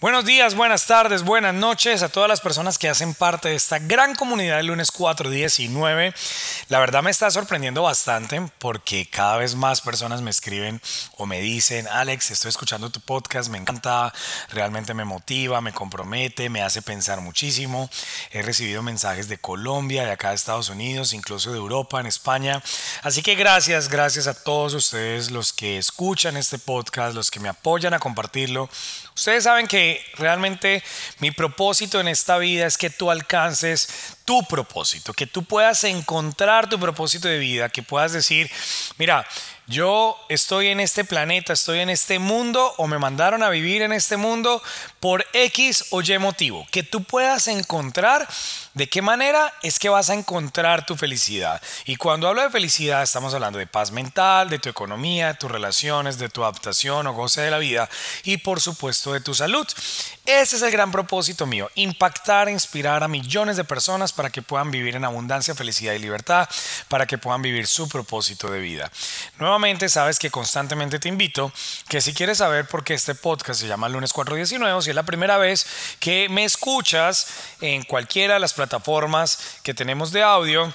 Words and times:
Buenos 0.00 0.24
días, 0.24 0.54
buenas 0.54 0.86
tardes, 0.86 1.24
buenas 1.24 1.54
noches 1.54 2.04
a 2.04 2.08
todas 2.08 2.28
las 2.28 2.40
personas 2.40 2.78
que 2.78 2.88
hacen 2.88 3.14
parte 3.14 3.48
de 3.48 3.56
esta 3.56 3.80
gran 3.80 4.14
comunidad 4.14 4.58
del 4.58 4.68
lunes 4.68 4.92
419. 4.92 6.14
La 6.68 6.78
verdad 6.78 7.02
me 7.02 7.10
está 7.10 7.28
sorprendiendo 7.32 7.82
bastante 7.82 8.40
porque 8.60 9.10
cada 9.10 9.38
vez 9.38 9.56
más 9.56 9.80
personas 9.80 10.22
me 10.22 10.30
escriben 10.30 10.80
o 11.16 11.26
me 11.26 11.40
dicen, 11.40 11.88
Alex, 11.88 12.30
estoy 12.30 12.50
escuchando 12.50 12.90
tu 12.90 13.00
podcast, 13.00 13.50
me 13.50 13.58
encanta, 13.58 14.14
realmente 14.50 14.94
me 14.94 15.04
motiva, 15.04 15.60
me 15.60 15.72
compromete, 15.72 16.48
me 16.48 16.62
hace 16.62 16.80
pensar 16.80 17.20
muchísimo. 17.20 17.90
He 18.30 18.42
recibido 18.42 18.84
mensajes 18.84 19.26
de 19.26 19.38
Colombia, 19.38 20.04
de 20.04 20.12
acá 20.12 20.28
de 20.28 20.36
Estados 20.36 20.68
Unidos, 20.68 21.12
incluso 21.12 21.50
de 21.50 21.58
Europa, 21.58 21.98
en 21.98 22.06
España. 22.06 22.62
Así 23.02 23.20
que 23.20 23.34
gracias, 23.34 23.88
gracias 23.88 24.28
a 24.28 24.34
todos 24.44 24.74
ustedes 24.74 25.32
los 25.32 25.52
que 25.52 25.76
escuchan 25.76 26.36
este 26.36 26.60
podcast, 26.60 27.16
los 27.16 27.32
que 27.32 27.40
me 27.40 27.48
apoyan 27.48 27.94
a 27.94 27.98
compartirlo. 27.98 28.70
Ustedes 29.18 29.42
saben 29.42 29.66
que 29.66 30.00
realmente 30.14 30.80
mi 31.18 31.32
propósito 31.32 31.98
en 31.98 32.06
esta 32.06 32.38
vida 32.38 32.68
es 32.68 32.78
que 32.78 32.88
tú 32.88 33.10
alcances 33.10 33.88
tu 34.24 34.44
propósito, 34.44 35.12
que 35.12 35.26
tú 35.26 35.42
puedas 35.42 35.82
encontrar 35.82 36.68
tu 36.68 36.78
propósito 36.78 37.26
de 37.26 37.40
vida, 37.40 37.68
que 37.68 37.82
puedas 37.82 38.12
decir, 38.12 38.48
mira, 38.96 39.26
yo 39.66 40.16
estoy 40.28 40.68
en 40.68 40.78
este 40.78 41.04
planeta, 41.04 41.52
estoy 41.52 41.80
en 41.80 41.90
este 41.90 42.20
mundo 42.20 42.74
o 42.76 42.86
me 42.86 43.00
mandaron 43.00 43.42
a 43.42 43.50
vivir 43.50 43.82
en 43.82 43.92
este 43.92 44.16
mundo 44.16 44.62
por 45.00 45.26
X 45.32 45.86
o 45.90 46.00
Y 46.00 46.16
motivo. 46.18 46.64
Que 46.70 46.84
tú 46.84 47.02
puedas 47.02 47.48
encontrar 47.48 48.28
de 48.78 48.88
qué 48.88 49.02
manera 49.02 49.52
es 49.64 49.80
que 49.80 49.88
vas 49.88 50.08
a 50.08 50.14
encontrar 50.14 50.86
tu 50.86 50.94
felicidad. 50.94 51.60
Y 51.84 51.96
cuando 51.96 52.28
hablo 52.28 52.42
de 52.42 52.50
felicidad 52.50 53.02
estamos 53.02 53.34
hablando 53.34 53.58
de 53.58 53.66
paz 53.66 53.90
mental, 53.90 54.48
de 54.48 54.60
tu 54.60 54.68
economía, 54.68 55.26
de 55.26 55.34
tus 55.34 55.50
relaciones, 55.50 56.16
de 56.16 56.28
tu 56.28 56.44
adaptación 56.44 57.08
o 57.08 57.12
goce 57.12 57.40
de 57.40 57.50
la 57.50 57.58
vida 57.58 57.90
y 58.22 58.36
por 58.36 58.60
supuesto 58.60 59.12
de 59.12 59.20
tu 59.20 59.34
salud. 59.34 59.66
Ese 60.26 60.56
es 60.56 60.62
el 60.62 60.70
gran 60.70 60.92
propósito 60.92 61.44
mío, 61.44 61.68
impactar, 61.74 62.48
e 62.48 62.52
inspirar 62.52 63.02
a 63.02 63.08
millones 63.08 63.56
de 63.56 63.64
personas 63.64 64.12
para 64.12 64.30
que 64.30 64.42
puedan 64.42 64.70
vivir 64.70 64.94
en 64.94 65.04
abundancia, 65.04 65.56
felicidad 65.56 65.94
y 65.94 65.98
libertad, 65.98 66.48
para 66.86 67.06
que 67.06 67.18
puedan 67.18 67.42
vivir 67.42 67.66
su 67.66 67.88
propósito 67.88 68.48
de 68.48 68.60
vida. 68.60 68.92
Nuevamente, 69.38 69.88
sabes 69.88 70.20
que 70.20 70.30
constantemente 70.30 71.00
te 71.00 71.08
invito 71.08 71.50
que 71.88 72.00
si 72.00 72.14
quieres 72.14 72.38
saber 72.38 72.68
por 72.68 72.84
qué 72.84 72.94
este 72.94 73.16
podcast 73.16 73.60
se 73.60 73.66
llama 73.66 73.88
Lunes 73.88 74.12
419, 74.12 74.82
si 74.82 74.90
es 74.90 74.94
la 74.94 75.02
primera 75.02 75.36
vez 75.36 75.66
que 75.98 76.28
me 76.28 76.44
escuchas 76.44 77.26
en 77.60 77.82
cualquiera 77.82 78.34
de 78.34 78.40
las 78.40 78.52
plataformas 78.52 78.67
que 79.62 79.74
tenemos 79.74 80.12
de 80.12 80.22
audio, 80.22 80.72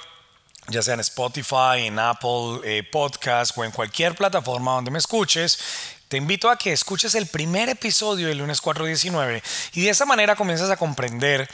ya 0.67 0.81
sea 0.81 0.95
en 0.95 0.99
Spotify, 1.02 1.86
en 1.86 2.00
Apple 2.00 2.61
eh, 2.63 2.83
Podcast 2.83 3.58
o 3.58 3.63
en 3.63 3.72
cualquier 3.72 4.16
plataforma 4.16 4.73
donde 4.73 4.91
me 4.91 5.00
escuches, 5.00 5.59
te 6.08 6.17
invito 6.17 6.50
a 6.50 6.58
que 6.58 6.72
escuches 6.72 7.16
el 7.16 7.27
primer 7.27 7.69
episodio 7.69 8.27
del 8.27 8.38
lunes 8.38 8.61
419 8.61 9.41
y 9.73 9.81
de 9.81 9.89
esa 9.89 10.05
manera 10.05 10.35
comienzas 10.35 10.69
a 10.69 10.77
comprender 10.77 11.50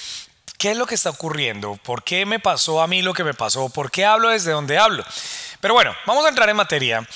qué 0.58 0.72
es 0.72 0.78
lo 0.78 0.86
que 0.86 0.96
está 0.96 1.10
ocurriendo, 1.10 1.78
por 1.78 2.04
qué 2.04 2.26
me 2.26 2.40
pasó 2.40 2.82
a 2.82 2.88
mí 2.88 3.02
lo 3.02 3.14
que 3.14 3.24
me 3.24 3.34
pasó, 3.34 3.70
por 3.70 3.90
qué 3.90 4.06
hablo 4.06 4.30
desde 4.30 4.52
donde 4.52 4.78
hablo. 4.78 5.06
Pero 5.62 5.74
bueno, 5.74 5.96
vamos 6.06 6.26
a 6.26 6.30
entrar 6.30 6.50
en 6.50 6.58
materia 6.58 7.08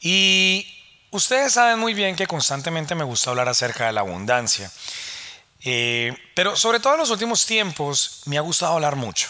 y 0.00 0.66
ustedes 1.10 1.52
saben 1.52 1.78
muy 1.78 1.94
bien 1.94 2.16
que 2.16 2.26
constantemente 2.26 2.94
me 2.94 3.04
gusta 3.04 3.30
hablar 3.30 3.48
acerca 3.48 3.86
de 3.86 3.92
la 3.92 4.00
abundancia. 4.00 4.70
Eh, 5.70 6.16
pero 6.32 6.56
sobre 6.56 6.80
todo 6.80 6.94
en 6.94 7.00
los 7.00 7.10
últimos 7.10 7.44
tiempos 7.44 8.22
me 8.24 8.38
ha 8.38 8.40
gustado 8.40 8.72
hablar 8.72 8.96
mucho. 8.96 9.28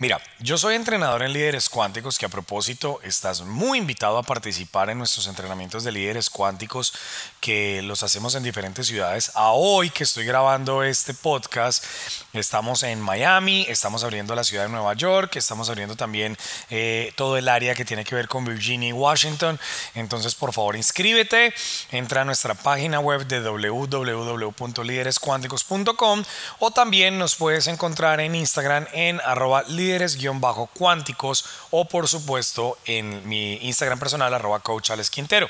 Mira, 0.00 0.20
yo 0.40 0.58
soy 0.58 0.74
entrenador 0.74 1.22
en 1.22 1.32
líderes 1.32 1.68
cuánticos, 1.68 2.18
que 2.18 2.26
a 2.26 2.28
propósito 2.28 2.98
estás 3.04 3.42
muy 3.42 3.78
invitado 3.78 4.18
a 4.18 4.24
participar 4.24 4.90
en 4.90 4.98
nuestros 4.98 5.28
entrenamientos 5.28 5.84
de 5.84 5.92
líderes 5.92 6.30
cuánticos 6.30 6.92
que 7.40 7.80
los 7.80 8.02
hacemos 8.02 8.34
en 8.34 8.42
diferentes 8.42 8.88
ciudades. 8.88 9.30
A 9.36 9.52
hoy 9.52 9.90
que 9.90 10.02
estoy 10.02 10.24
grabando 10.24 10.82
este 10.82 11.14
podcast, 11.14 11.84
estamos 12.32 12.82
en 12.82 13.00
Miami, 13.00 13.66
estamos 13.68 14.02
abriendo 14.02 14.34
la 14.34 14.42
ciudad 14.42 14.64
de 14.64 14.70
Nueva 14.70 14.94
York, 14.94 15.36
estamos 15.36 15.70
abriendo 15.70 15.94
también 15.94 16.36
eh, 16.70 17.12
todo 17.14 17.36
el 17.36 17.48
área 17.48 17.76
que 17.76 17.84
tiene 17.84 18.04
que 18.04 18.16
ver 18.16 18.26
con 18.26 18.44
Virginia 18.44 18.88
y 18.88 18.92
Washington. 18.92 19.60
Entonces, 19.94 20.34
por 20.34 20.52
favor, 20.52 20.74
inscríbete, 20.74 21.54
entra 21.92 22.22
a 22.22 22.24
nuestra 22.24 22.54
página 22.54 22.98
web 22.98 23.28
de 23.28 23.38
www.liderescuánticos.com 23.38 26.24
o 26.58 26.70
también 26.72 27.16
nos 27.16 27.36
puedes 27.36 27.68
encontrar 27.68 28.18
en 28.18 28.34
Instagram 28.34 28.88
en 28.92 29.20
arroba 29.20 29.62
líderes-cuánticos 29.84 31.44
o 31.70 31.84
por 31.86 32.08
supuesto 32.08 32.78
en 32.84 33.26
mi 33.28 33.54
Instagram 33.62 33.98
personal 33.98 34.32
arroba 34.32 34.60
coach 34.60 34.90
Quintero. 35.10 35.48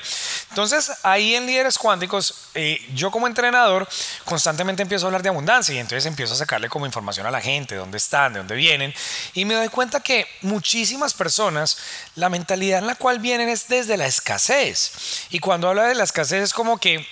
Entonces 0.49 0.91
ahí 1.03 1.35
en 1.35 1.45
líderes 1.45 1.77
cuánticos 1.77 2.49
eh, 2.53 2.79
yo 2.93 3.11
como 3.11 3.27
entrenador 3.27 3.87
constantemente 4.23 4.81
empiezo 4.81 5.05
a 5.05 5.07
hablar 5.07 5.23
de 5.23 5.29
abundancia 5.29 5.73
y 5.73 5.79
entonces 5.79 6.05
empiezo 6.05 6.33
a 6.33 6.37
sacarle 6.37 6.69
como 6.69 6.85
información 6.85 7.25
a 7.25 7.31
la 7.31 7.41
gente, 7.41 7.75
dónde 7.75 7.97
están, 7.97 8.33
de 8.33 8.39
dónde 8.39 8.55
vienen 8.55 8.93
y 9.33 9.45
me 9.45 9.55
doy 9.55 9.69
cuenta 9.69 9.99
que 9.99 10.27
muchísimas 10.41 11.13
personas 11.13 11.77
la 12.15 12.29
mentalidad 12.29 12.79
en 12.79 12.87
la 12.87 12.95
cual 12.95 13.19
vienen 13.19 13.49
es 13.49 13.67
desde 13.67 13.97
la 13.97 14.05
escasez 14.05 15.27
y 15.29 15.39
cuando 15.39 15.69
habla 15.69 15.83
de 15.83 15.95
la 15.95 16.03
escasez 16.03 16.43
es 16.43 16.53
como 16.53 16.77
que 16.77 17.05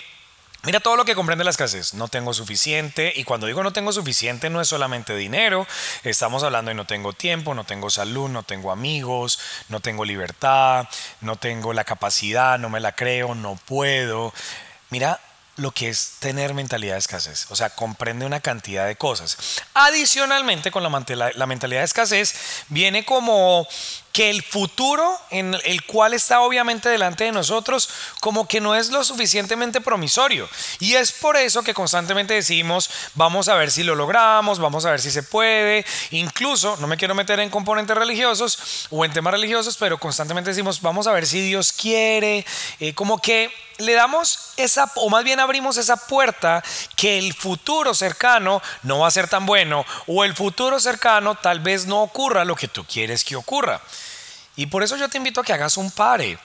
Mira 0.65 0.79
todo 0.79 0.95
lo 0.95 1.03
que 1.03 1.13
comprende 1.13 1.43
la 1.43 1.49
escasez. 1.49 1.93
No 1.93 2.07
tengo 2.07 2.33
suficiente. 2.33 3.11
Y 3.15 3.25
cuando 3.25 3.47
digo 3.47 3.63
no 3.63 3.73
tengo 3.73 3.91
suficiente 3.91 4.49
no 4.49 4.61
es 4.61 4.69
solamente 4.69 5.13
dinero. 5.13 5.67
Estamos 6.03 6.41
hablando 6.43 6.69
de 6.69 6.75
no 6.75 6.85
tengo 6.85 7.11
tiempo, 7.11 7.53
no 7.53 7.65
tengo 7.65 7.89
salud, 7.89 8.29
no 8.29 8.43
tengo 8.43 8.71
amigos, 8.71 9.39
no 9.67 9.81
tengo 9.81 10.05
libertad, 10.05 10.87
no 11.19 11.35
tengo 11.35 11.73
la 11.73 11.83
capacidad, 11.83 12.57
no 12.59 12.69
me 12.69 12.79
la 12.79 12.95
creo, 12.95 13.35
no 13.35 13.59
puedo. 13.65 14.33
Mira 14.89 15.19
lo 15.57 15.71
que 15.71 15.89
es 15.89 16.13
tener 16.19 16.53
mentalidad 16.53 16.93
de 16.93 16.99
escasez. 16.99 17.47
O 17.49 17.57
sea, 17.57 17.69
comprende 17.71 18.25
una 18.25 18.39
cantidad 18.39 18.87
de 18.87 18.95
cosas. 18.95 19.61
Adicionalmente, 19.73 20.71
con 20.71 20.81
la, 20.81 21.31
la 21.35 21.45
mentalidad 21.45 21.81
de 21.81 21.85
escasez, 21.85 22.63
viene 22.69 23.03
como 23.03 23.67
que 24.13 24.29
el 24.29 24.43
futuro 24.43 25.19
en 25.31 25.57
el 25.65 25.83
cual 25.85 26.13
está 26.13 26.41
obviamente 26.41 26.87
delante 26.87 27.23
de 27.23 27.31
nosotros 27.31 27.89
como 28.19 28.47
que 28.47 28.61
no 28.61 28.75
es 28.75 28.91
lo 28.91 29.03
suficientemente 29.03 29.81
promisorio. 29.81 30.47
Y 30.79 30.93
es 30.93 31.11
por 31.11 31.35
eso 31.35 31.63
que 31.63 31.73
constantemente 31.73 32.35
decimos, 32.35 32.91
vamos 33.15 33.49
a 33.49 33.55
ver 33.55 33.71
si 33.71 33.81
lo 33.81 33.95
logramos, 33.95 34.59
vamos 34.59 34.85
a 34.85 34.91
ver 34.91 35.01
si 35.01 35.09
se 35.09 35.23
puede. 35.23 35.83
Incluso, 36.11 36.77
no 36.79 36.85
me 36.85 36.95
quiero 36.95 37.15
meter 37.15 37.39
en 37.39 37.49
componentes 37.49 37.97
religiosos 37.97 38.87
o 38.91 39.03
en 39.03 39.11
temas 39.11 39.33
religiosos, 39.33 39.77
pero 39.77 39.97
constantemente 39.97 40.51
decimos, 40.51 40.81
vamos 40.81 41.07
a 41.07 41.11
ver 41.11 41.25
si 41.25 41.41
Dios 41.41 41.73
quiere. 41.73 42.45
Eh, 42.79 42.93
como 42.93 43.19
que 43.19 43.51
le 43.79 43.93
damos 43.93 44.53
esa, 44.57 44.91
o 44.95 45.09
más 45.09 45.23
bien 45.23 45.39
abrimos 45.39 45.77
esa 45.77 45.97
puerta 45.97 46.63
que 46.95 47.17
el 47.17 47.33
futuro 47.33 47.95
cercano 47.95 48.61
no 48.83 48.99
va 48.99 49.07
a 49.07 49.11
ser 49.11 49.27
tan 49.27 49.47
bueno 49.47 49.85
o 50.05 50.23
el 50.23 50.35
futuro 50.35 50.79
cercano 50.79 51.33
tal 51.35 51.59
vez 51.59 51.87
no 51.87 52.03
ocurra 52.03 52.45
lo 52.45 52.55
que 52.55 52.67
tú 52.67 52.85
quieres 52.85 53.23
que 53.23 53.35
ocurra. 53.35 53.81
Y 54.55 54.67
por 54.67 54.83
eso 54.83 54.97
yo 54.97 55.09
te 55.09 55.17
invito 55.17 55.41
a 55.41 55.43
que 55.43 55.53
hagas 55.53 55.77
un 55.77 55.91
pare. 55.91 56.37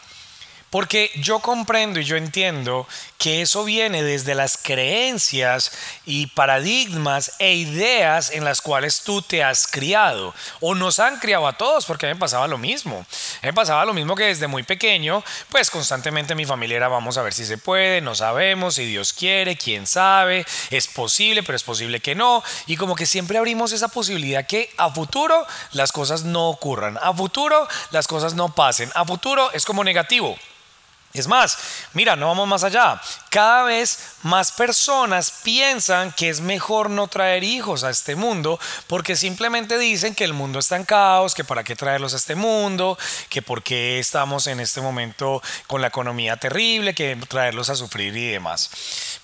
Porque 0.70 1.10
yo 1.16 1.38
comprendo 1.40 1.98
y 1.98 2.04
yo 2.04 2.16
entiendo 2.16 2.86
que 3.16 3.40
eso 3.40 3.64
viene 3.64 4.02
desde 4.02 4.34
las 4.34 4.58
creencias 4.58 5.72
y 6.04 6.26
paradigmas 6.26 7.32
e 7.38 7.54
ideas 7.54 8.30
en 8.30 8.44
las 8.44 8.60
cuales 8.60 9.00
tú 9.00 9.22
te 9.22 9.42
has 9.42 9.66
criado 9.66 10.34
o 10.60 10.74
nos 10.74 10.98
han 10.98 11.18
criado 11.18 11.46
a 11.46 11.56
todos, 11.56 11.86
porque 11.86 12.06
a 12.06 12.08
mí 12.10 12.14
me 12.14 12.20
pasaba 12.20 12.46
lo 12.46 12.58
mismo. 12.58 12.98
A 12.98 13.00
mí 13.00 13.48
me 13.48 13.52
pasaba 13.54 13.84
lo 13.86 13.94
mismo 13.94 14.14
que 14.14 14.24
desde 14.24 14.46
muy 14.46 14.62
pequeño, 14.62 15.24
pues 15.50 15.70
constantemente 15.70 16.34
mi 16.34 16.44
familia 16.44 16.76
era 16.76 16.88
vamos 16.88 17.16
a 17.16 17.22
ver 17.22 17.32
si 17.32 17.46
se 17.46 17.56
puede, 17.56 18.00
no 18.00 18.14
sabemos, 18.14 18.74
si 18.74 18.84
Dios 18.84 19.12
quiere, 19.12 19.56
quién 19.56 19.86
sabe, 19.86 20.44
es 20.70 20.86
posible, 20.86 21.42
pero 21.42 21.56
es 21.56 21.62
posible 21.62 22.00
que 22.00 22.14
no. 22.14 22.42
Y 22.66 22.76
como 22.76 22.94
que 22.94 23.06
siempre 23.06 23.38
abrimos 23.38 23.72
esa 23.72 23.88
posibilidad 23.88 24.46
que 24.46 24.70
a 24.76 24.90
futuro 24.90 25.46
las 25.72 25.92
cosas 25.92 26.24
no 26.24 26.50
ocurran, 26.50 26.98
a 27.00 27.12
futuro 27.14 27.66
las 27.90 28.06
cosas 28.06 28.34
no 28.34 28.54
pasen, 28.54 28.90
a 28.94 29.04
futuro 29.04 29.50
es 29.52 29.64
como 29.64 29.82
negativo. 29.82 30.36
Es 31.18 31.26
más, 31.26 31.58
mira, 31.94 32.16
no 32.16 32.28
vamos 32.28 32.48
más 32.48 32.64
allá. 32.64 33.00
Cada 33.30 33.64
vez 33.64 33.98
más 34.22 34.52
personas 34.52 35.30
piensan 35.42 36.12
que 36.12 36.28
es 36.28 36.40
mejor 36.40 36.90
no 36.90 37.08
traer 37.08 37.44
hijos 37.44 37.84
a 37.84 37.90
este 37.90 38.16
mundo 38.16 38.58
porque 38.86 39.16
simplemente 39.16 39.78
dicen 39.78 40.14
que 40.14 40.24
el 40.24 40.32
mundo 40.32 40.58
está 40.58 40.76
en 40.76 40.84
caos, 40.84 41.34
que 41.34 41.44
para 41.44 41.64
qué 41.64 41.76
traerlos 41.76 42.14
a 42.14 42.16
este 42.16 42.34
mundo, 42.34 42.98
que 43.28 43.42
por 43.42 43.62
qué 43.62 43.98
estamos 43.98 44.46
en 44.46 44.60
este 44.60 44.80
momento 44.80 45.42
con 45.66 45.80
la 45.80 45.88
economía 45.88 46.36
terrible, 46.36 46.94
que 46.94 47.16
traerlos 47.28 47.70
a 47.70 47.76
sufrir 47.76 48.16
y 48.16 48.30
demás. 48.30 48.70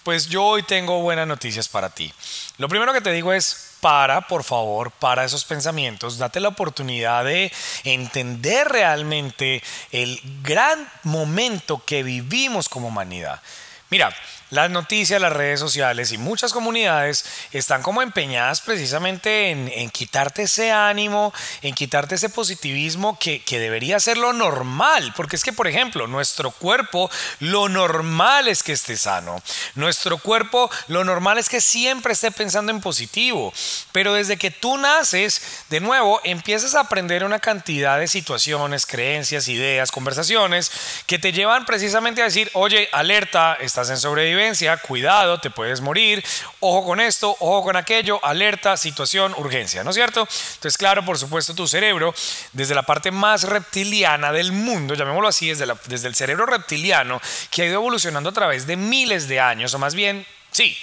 Pues 0.05 0.29
yo 0.29 0.45
hoy 0.45 0.62
tengo 0.62 1.01
buenas 1.01 1.27
noticias 1.27 1.67
para 1.67 1.89
ti. 1.89 2.12
Lo 2.59 2.69
primero 2.69 2.93
que 2.93 3.01
te 3.01 3.11
digo 3.11 3.33
es, 3.33 3.71
para, 3.81 4.21
por 4.29 4.45
favor, 4.45 4.91
para 4.91 5.25
esos 5.25 5.47
pensamientos, 5.47 6.19
date 6.19 6.41
la 6.41 6.49
oportunidad 6.49 7.25
de 7.25 7.51
entender 7.85 8.69
realmente 8.69 9.62
el 9.93 10.21
gran 10.43 10.87
momento 11.05 11.83
que 11.87 12.03
vivimos 12.03 12.69
como 12.69 12.89
humanidad. 12.89 13.41
Mira, 13.89 14.15
las 14.55 14.71
noticias, 14.71 15.21
las 15.21 15.33
redes 15.33 15.59
sociales 15.59 16.12
y 16.12 16.19
muchas 16.19 16.53
comunidades 16.53 17.25
están 17.51 17.83
como 17.83 18.03
empeñadas 18.03 18.61
precisamente 18.61 19.51
en, 19.51 19.91
quitarte 19.91 20.43
ese 20.43 20.71
ánimo, 20.71 21.35
en 21.61 21.75
quitarte 21.75 22.15
ese 22.15 22.29
positivismo 22.29 23.19
que, 23.19 23.43
que, 23.43 23.59
debería 23.59 23.99
ser 23.99 24.17
lo 24.17 24.33
normal. 24.33 25.12
Porque 25.17 25.35
es 25.35 25.43
que, 25.43 25.53
por 25.53 25.67
ejemplo, 25.67 26.06
nuestro 26.06 26.53
cuerpo, 26.53 27.11
lo 27.41 27.69
normal 27.69 28.47
es 28.47 28.62
que 28.62 28.73
esté 28.73 28.97
sano. 28.97 29.43
Nuestro 29.75 30.19
cuerpo, 30.19 30.71
lo 30.87 31.03
normal 31.03 31.39
es 31.39 31.49
que 31.49 31.61
siempre 31.61 32.12
esté 32.12 32.31
pensando 32.31 32.71
en 32.71 32.81
positivo. 32.81 33.53
Pero 33.91 34.15
desde 34.15 34.37
que 34.37 34.53
tú 34.53 34.79
naces, 34.79 35.65
de 35.69 35.81
nuevo, 35.81 36.21
empiezas 36.23 36.77
a 36.77 36.81
aprender 36.81 37.25
una 37.25 37.41
cantidad 37.41 37.99
de 37.99 38.07
situaciones, 38.07 38.87
creencias, 38.87 39.49
ideas, 39.49 39.91
conversaciones 39.91 40.71
que 41.07 41.19
te 41.19 41.33
llevan 41.33 41.67
precisamente 41.67 42.23
a 42.23 42.27
decir, 42.27 42.50
oye, 42.53 42.89
alerta, 42.93 43.55
estás 43.55 43.91
en 43.91 43.97
sobrevivencia 43.97 44.44
cuidado, 44.87 45.41
te 45.41 45.50
puedes 45.50 45.81
morir, 45.81 46.25
ojo 46.61 46.85
con 46.85 47.00
esto, 47.00 47.37
ojo 47.41 47.62
con 47.62 47.76
aquello, 47.76 48.25
alerta, 48.25 48.76
situación, 48.76 49.35
urgencia, 49.37 49.85
¿no 49.85 49.91
es 49.91 49.96
cierto? 49.96 50.20
Entonces, 50.20 50.76
claro, 50.76 51.05
por 51.05 51.19
supuesto, 51.19 51.55
tu 51.55 51.67
cerebro, 51.67 52.14
desde 52.52 52.75
la 52.75 52.82
parte 52.82 53.11
más 53.11 53.44
reptiliana 53.44 54.32
del 54.32 54.52
mundo, 54.52 54.94
llamémoslo 54.94 55.29
así, 55.29 55.49
desde, 55.49 55.67
desde 55.87 56.08
el 56.08 56.14
cerebro 56.14 56.46
reptiliano, 56.46 57.20
que 57.50 57.62
ha 57.62 57.67
ido 57.67 57.75
evolucionando 57.75 58.31
a 58.31 58.32
través 58.32 58.67
de 58.67 58.76
miles 58.76 59.29
de 59.29 59.41
años, 59.41 59.75
o 59.75 59.79
más 59.79 59.94
bien, 59.94 60.26
sí, 60.50 60.76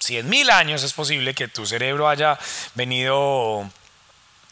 100 0.00 0.28
mil 0.28 0.50
años 0.50 0.82
es 0.82 0.92
posible 0.92 1.34
que 1.34 1.48
tu 1.48 1.66
cerebro 1.66 2.08
haya 2.08 2.38
venido 2.74 3.70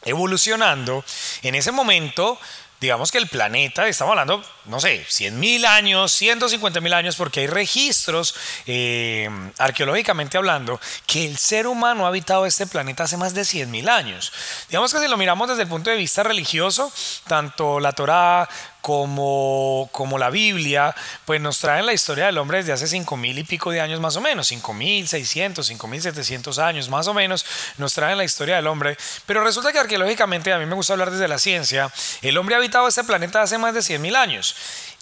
evolucionando, 0.05 1.05
en 1.43 1.55
ese 1.55 1.73
momento 1.73 2.39
digamos 2.83 3.13
que 3.13 3.19
el 3.19 3.29
planeta, 3.29 3.87
estamos 3.87 4.11
hablando, 4.11 4.45
no 4.65 4.81
sé, 4.81 5.07
100 5.09 5.39
mil 5.39 5.65
años, 5.65 6.11
150 6.13 6.81
mil 6.81 6.93
años, 6.93 7.15
porque 7.15 7.41
hay 7.41 7.47
registros 7.47 8.35
eh, 8.67 9.31
arqueológicamente 9.59 10.37
hablando 10.37 10.81
que 11.07 11.25
el 11.25 11.39
ser 11.39 11.69
humano 11.69 12.05
ha 12.05 12.09
habitado 12.09 12.45
este 12.45 12.67
planeta 12.67 13.05
hace 13.05 13.17
más 13.17 13.35
de 13.35 13.45
100 13.45 13.71
mil 13.71 13.89
años. 13.89 14.33
Digamos 14.69 14.93
que 14.93 14.99
si 14.99 15.07
lo 15.07 15.17
miramos 15.17 15.49
desde 15.49 15.63
el 15.63 15.69
punto 15.69 15.91
de 15.91 15.97
vista 15.97 16.25
religioso, 16.25 16.93
tanto 17.29 17.79
la 17.79 17.93
Torá 17.93 18.49
como, 18.83 19.89
como 19.93 20.19
la 20.19 20.29
Biblia, 20.29 20.95
pues 21.25 21.41
nos 21.41 21.59
traen 21.59 21.87
la 21.87 21.93
historia 21.95 22.27
del 22.27 22.37
hombre 22.37 22.59
desde 22.59 22.73
hace 22.73 22.89
cinco 22.89 23.17
mil 23.17 23.39
y 23.39 23.45
pico 23.45 23.71
de 23.71 23.81
años 23.81 24.01
más 24.01 24.17
o 24.17 24.21
menos, 24.21 24.49
cinco 24.49 24.75
mil 24.75 25.09
seiscientos, 25.09 25.69
cinco 25.69 25.87
mil 25.87 26.03
setecientos 26.03 26.59
años 26.59 26.89
más 26.89 27.07
o 27.07 27.15
menos, 27.15 27.47
nos 27.79 27.95
traen 27.95 28.19
la 28.19 28.25
historia 28.25 28.57
del 28.57 28.67
hombre. 28.67 28.99
Pero 29.25 29.43
resulta 29.43 29.73
que 29.73 29.79
arqueológicamente, 29.79 30.53
a 30.53 30.59
mí 30.59 30.67
me 30.67 30.75
gusta 30.75 30.93
hablar 30.93 31.13
desde 31.13 31.29
la 31.29 31.39
ciencia, 31.39 31.91
el 32.21 32.37
hombre 32.37 32.57
ha 32.57 32.59
habitado 32.59 32.89
este 32.89 33.05
planeta 33.05 33.41
hace 33.41 33.57
más 33.57 33.73
de 33.73 33.83
cien 33.83 34.03
mil 34.03 34.17
años. 34.17 34.55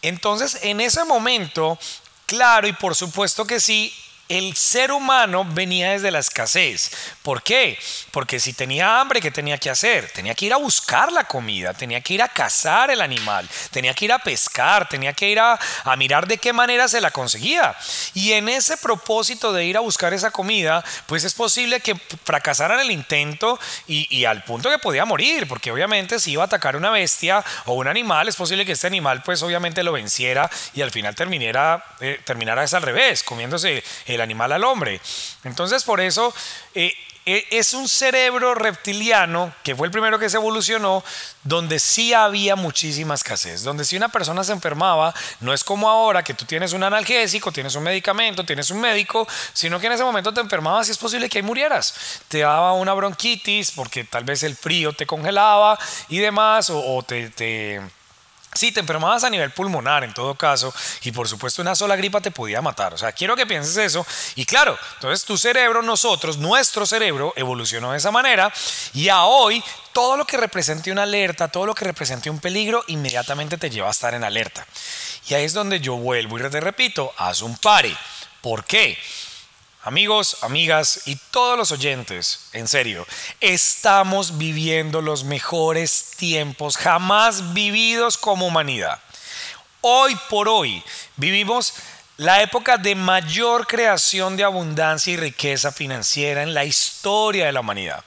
Entonces, 0.03 0.59
en 0.61 0.79
ese 0.79 1.03
momento, 1.03 1.77
claro 2.27 2.67
y 2.67 2.73
por 2.73 2.95
supuesto 2.95 3.45
que 3.45 3.59
sí, 3.59 3.93
el 4.31 4.55
ser 4.55 4.93
humano 4.93 5.45
venía 5.45 5.91
desde 5.91 6.09
la 6.09 6.19
escasez. 6.19 6.91
¿Por 7.21 7.43
qué? 7.43 7.77
Porque 8.11 8.39
si 8.39 8.53
tenía 8.53 9.01
hambre, 9.01 9.19
¿qué 9.19 9.29
tenía 9.29 9.57
que 9.57 9.69
hacer? 9.69 10.09
Tenía 10.09 10.33
que 10.33 10.45
ir 10.45 10.53
a 10.53 10.57
buscar 10.57 11.11
la 11.11 11.25
comida, 11.25 11.73
tenía 11.73 11.99
que 11.99 12.13
ir 12.13 12.21
a 12.21 12.29
cazar 12.29 12.91
el 12.91 13.01
animal, 13.01 13.47
tenía 13.71 13.93
que 13.93 14.05
ir 14.05 14.13
a 14.13 14.19
pescar, 14.19 14.87
tenía 14.87 15.11
que 15.11 15.27
ir 15.27 15.39
a, 15.39 15.59
mirar 15.97 16.27
de 16.27 16.37
qué 16.37 16.53
manera 16.53 16.87
se 16.87 17.01
la 17.01 17.11
conseguía. 17.11 17.75
Y 18.13 18.31
en 18.31 18.47
ese 18.47 18.77
propósito 18.77 19.51
de 19.51 19.65
ir 19.65 19.75
a 19.75 19.81
buscar 19.81 20.13
esa 20.13 20.31
comida, 20.31 20.81
pues 21.07 21.25
es 21.25 21.33
posible 21.33 21.81
que 21.81 21.95
fracasaran 22.23 22.79
el 22.79 22.91
intento 22.91 23.59
y, 23.85 24.23
al 24.23 24.43
punto 24.45 24.69
que 24.69 24.79
podía 24.79 25.03
morir, 25.03 25.45
porque 25.45 25.71
obviamente 25.71 26.19
si 26.19 26.31
iba 26.31 26.43
a 26.43 26.45
atacar 26.45 26.77
una 26.77 26.89
bestia 26.89 27.43
o 27.65 27.73
un 27.73 27.89
animal, 27.89 28.29
es 28.29 28.37
posible 28.37 28.65
que 28.65 28.71
este 28.71 28.87
animal 28.87 29.23
pues 29.23 29.43
obviamente 29.43 29.83
lo 29.83 29.91
venciera 29.91 30.49
y 30.73 30.81
al 30.81 30.91
final 30.91 31.15
terminara, 31.15 31.83
eh, 31.99 32.21
terminara 32.23 32.63
es 32.63 32.73
al 32.73 32.83
revés, 32.83 33.23
comiéndose 33.23 33.83
el 34.05 34.20
animal 34.21 34.51
al 34.51 34.63
hombre. 34.63 35.01
Entonces 35.43 35.83
por 35.83 36.01
eso 36.01 36.33
eh, 36.75 36.93
eh, 37.23 37.45
es 37.51 37.75
un 37.75 37.87
cerebro 37.87 38.55
reptiliano, 38.55 39.53
que 39.63 39.75
fue 39.75 39.85
el 39.85 39.91
primero 39.91 40.17
que 40.17 40.27
se 40.27 40.37
evolucionó, 40.37 41.03
donde 41.43 41.77
sí 41.77 42.15
había 42.15 42.55
muchísima 42.55 43.13
escasez, 43.13 43.61
donde 43.61 43.85
si 43.85 43.95
una 43.95 44.09
persona 44.09 44.43
se 44.43 44.53
enfermaba, 44.53 45.13
no 45.39 45.53
es 45.53 45.63
como 45.63 45.87
ahora 45.87 46.23
que 46.23 46.33
tú 46.33 46.45
tienes 46.45 46.73
un 46.73 46.83
analgésico, 46.83 47.51
tienes 47.51 47.75
un 47.75 47.83
medicamento, 47.83 48.43
tienes 48.43 48.71
un 48.71 48.81
médico, 48.81 49.27
sino 49.53 49.79
que 49.79 49.85
en 49.85 49.93
ese 49.93 50.03
momento 50.03 50.33
te 50.33 50.41
enfermabas 50.41 50.87
y 50.87 50.91
es 50.91 50.97
posible 50.97 51.29
que 51.29 51.37
ahí 51.37 51.43
murieras. 51.43 51.93
Te 52.27 52.39
daba 52.39 52.73
una 52.73 52.93
bronquitis 52.93 53.69
porque 53.69 54.03
tal 54.03 54.23
vez 54.23 54.41
el 54.41 54.55
frío 54.55 54.91
te 54.93 55.05
congelaba 55.05 55.77
y 56.09 56.17
demás, 56.17 56.71
o, 56.71 57.03
te 57.03 57.81
Sí, 58.53 58.73
te 58.73 58.81
enfermabas 58.81 59.23
a 59.23 59.29
nivel 59.29 59.51
pulmonar 59.51 60.03
en 60.03 60.13
todo 60.13 60.35
caso 60.35 60.73
y 61.03 61.11
por 61.13 61.27
supuesto 61.29 61.61
una 61.61 61.73
sola 61.73 61.95
gripa 61.95 62.19
te 62.19 62.31
podía 62.31 62.61
matar. 62.61 62.93
O 62.93 62.97
sea, 62.97 63.13
quiero 63.13 63.35
que 63.35 63.45
pienses 63.45 63.77
eso 63.77 64.05
y 64.35 64.45
claro, 64.45 64.77
entonces 64.95 65.25
tu 65.25 65.37
cerebro, 65.37 65.81
nosotros, 65.81 66.37
nuestro 66.37 66.85
cerebro 66.85 67.33
evolucionó 67.37 67.93
de 67.93 67.97
esa 67.97 68.11
manera 68.11 68.51
y 68.93 69.07
a 69.07 69.23
hoy 69.23 69.63
todo 69.93 70.17
lo 70.17 70.25
que 70.25 70.35
represente 70.35 70.91
una 70.91 71.03
alerta, 71.03 71.47
todo 71.47 71.65
lo 71.65 71.73
que 71.73 71.85
represente 71.85 72.29
un 72.29 72.39
peligro, 72.39 72.83
inmediatamente 72.87 73.57
te 73.57 73.69
lleva 73.69 73.87
a 73.87 73.91
estar 73.91 74.13
en 74.13 74.23
alerta. 74.25 74.65
Y 75.29 75.33
ahí 75.33 75.45
es 75.45 75.53
donde 75.53 75.79
yo 75.79 75.95
vuelvo 75.95 76.37
y 76.37 76.49
te 76.49 76.59
repito, 76.59 77.13
haz 77.17 77.41
un 77.41 77.57
pare. 77.57 77.95
¿Por 78.41 78.65
qué? 78.65 78.97
Amigos, 79.83 80.37
amigas 80.41 81.01
y 81.07 81.15
todos 81.31 81.57
los 81.57 81.71
oyentes, 81.71 82.49
en 82.53 82.67
serio, 82.67 83.07
estamos 83.39 84.37
viviendo 84.37 85.01
los 85.01 85.23
mejores 85.23 86.11
tiempos 86.17 86.77
jamás 86.77 87.53
vividos 87.53 88.15
como 88.15 88.45
humanidad. 88.45 88.99
Hoy 89.81 90.15
por 90.29 90.47
hoy 90.47 90.83
vivimos 91.15 91.73
la 92.17 92.43
época 92.43 92.77
de 92.77 92.93
mayor 92.93 93.65
creación 93.65 94.37
de 94.37 94.43
abundancia 94.43 95.13
y 95.13 95.17
riqueza 95.17 95.71
financiera 95.71 96.43
en 96.43 96.53
la 96.53 96.63
historia 96.63 97.47
de 97.47 97.51
la 97.51 97.61
humanidad. 97.61 98.03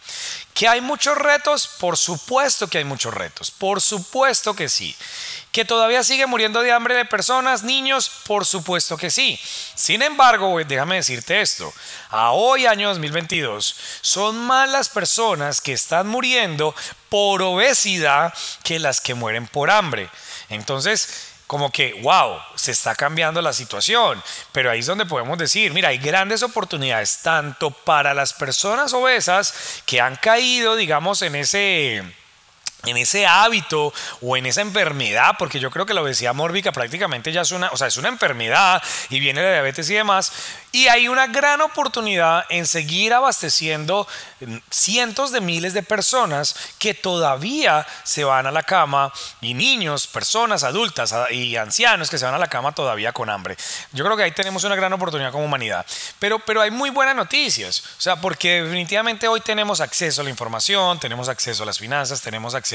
¿Que 0.55 0.69
hay 0.69 0.81
muchos 0.81 1.19
retos? 1.19 1.67
Por 1.67 1.97
supuesto 1.97 2.69
que 2.69 2.79
hay 2.79 2.85
muchos 2.85 3.13
retos, 3.13 3.51
por 3.51 3.81
supuesto 3.81 4.55
que 4.55 4.69
sí. 4.69 4.97
¿Que 5.51 5.65
todavía 5.65 6.05
sigue 6.05 6.27
muriendo 6.27 6.63
de 6.63 6.71
hambre 6.71 6.95
de 6.95 7.05
personas, 7.05 7.65
niños? 7.65 8.09
Por 8.25 8.47
supuesto 8.47 8.97
que 8.97 9.11
sí. 9.11 9.39
Sin 9.75 10.01
embargo, 10.01 10.57
déjame 10.65 10.95
decirte 10.95 11.41
esto, 11.41 11.73
a 12.09 12.31
hoy 12.31 12.67
año 12.67 12.89
2022 12.89 13.77
son 14.01 14.37
más 14.47 14.71
las 14.71 14.89
personas 14.89 15.61
que 15.61 15.73
están 15.73 16.07
muriendo 16.07 16.73
por 17.09 17.43
obesidad 17.43 18.33
que 18.63 18.79
las 18.79 19.01
que 19.01 19.15
mueren 19.15 19.49
por 19.49 19.73
hambre. 19.73 20.09
Entonces, 20.51 21.34
como 21.47 21.71
que, 21.71 22.01
wow, 22.03 22.39
se 22.55 22.73
está 22.73 22.95
cambiando 22.95 23.43
la 23.43 23.53
situación. 23.53 24.23
Pero 24.53 24.71
ahí 24.71 24.81
es 24.81 24.87
donde 24.87 25.07
podemos 25.07 25.39
decir, 25.39 25.73
mira, 25.73 25.91
hay 25.91 25.99
grandes 25.99 26.43
oportunidades 26.43 27.21
tanto 27.23 27.71
para 27.71 28.15
las 28.15 28.33
personas 28.33 28.93
obesas 28.93 29.83
que 29.87 30.01
han 30.01 30.17
caído, 30.17 30.77
digamos, 30.77 31.23
en 31.23 31.37
ese 31.37 32.03
en 32.87 32.97
ese 32.97 33.27
hábito 33.27 33.93
o 34.21 34.37
en 34.37 34.47
esa 34.47 34.61
enfermedad, 34.61 35.33
porque 35.39 35.61
yo 35.61 35.71
creo 35.71 35.87
que 35.87 35.95
la 35.95 36.03
obesidad 36.03 36.35
mórbica 36.35 36.73
prácticamente 36.73 37.33
ya 37.33 37.43
es 37.43 37.53
una, 37.53 37.71
o 37.71 37.77
sea, 37.77 37.89
es 37.89 37.97
una 37.97 38.09
enfermedad 38.09 38.83
y 39.11 39.21
viene 39.21 39.41
de 39.41 39.53
diabetes 39.53 39.89
y 39.91 39.95
demás, 39.95 40.33
y 40.73 40.89
hay 40.89 41.09
una 41.09 41.29
gran 41.29 41.61
oportunidad 41.61 42.45
en 42.49 42.67
seguir 42.67 43.15
abasteciendo 43.15 44.09
cientos 44.71 45.31
de 45.31 45.41
miles 45.41 45.73
de 45.73 45.83
personas 45.83 46.55
que 46.79 46.95
todavía 46.95 47.87
se 48.03 48.25
van 48.25 48.47
a 48.47 48.51
la 48.51 48.63
cama 48.63 49.13
y 49.41 49.55
niños, 49.55 50.07
personas 50.07 50.65
adultas 50.65 51.15
y 51.31 51.57
ancianos 51.57 52.11
que 52.11 52.19
se 52.19 52.25
van 52.25 52.35
a 52.35 52.39
la 52.39 52.49
cama 52.49 52.73
todavía 52.73 53.13
con 53.13 53.31
hambre. 53.31 53.57
Yo 53.93 54.05
creo 54.05 54.17
que 54.17 54.25
ahí 54.25 54.33
tenemos 54.33 54.65
una 54.65 54.75
gran 54.75 54.93
oportunidad 54.93 55.31
como 55.31 55.45
humanidad. 55.45 55.87
Pero, 56.19 56.39
pero 56.41 56.61
hay 56.61 56.71
muy 56.71 56.91
buenas 56.91 57.15
noticias, 57.15 57.83
o 57.99 58.01
sea, 58.01 58.17
porque 58.17 58.63
definitivamente 58.63 59.29
hoy 59.29 59.41
tenemos 59.41 59.81
acceso 59.81 60.21
a 60.21 60.25
la 60.25 60.31
información, 60.31 60.99
tenemos 60.99 61.29
acceso 61.29 61.63
a 61.63 61.67
las 61.67 61.79
finanzas, 61.79 62.21
tenemos 62.21 62.55
acceso 62.55 62.74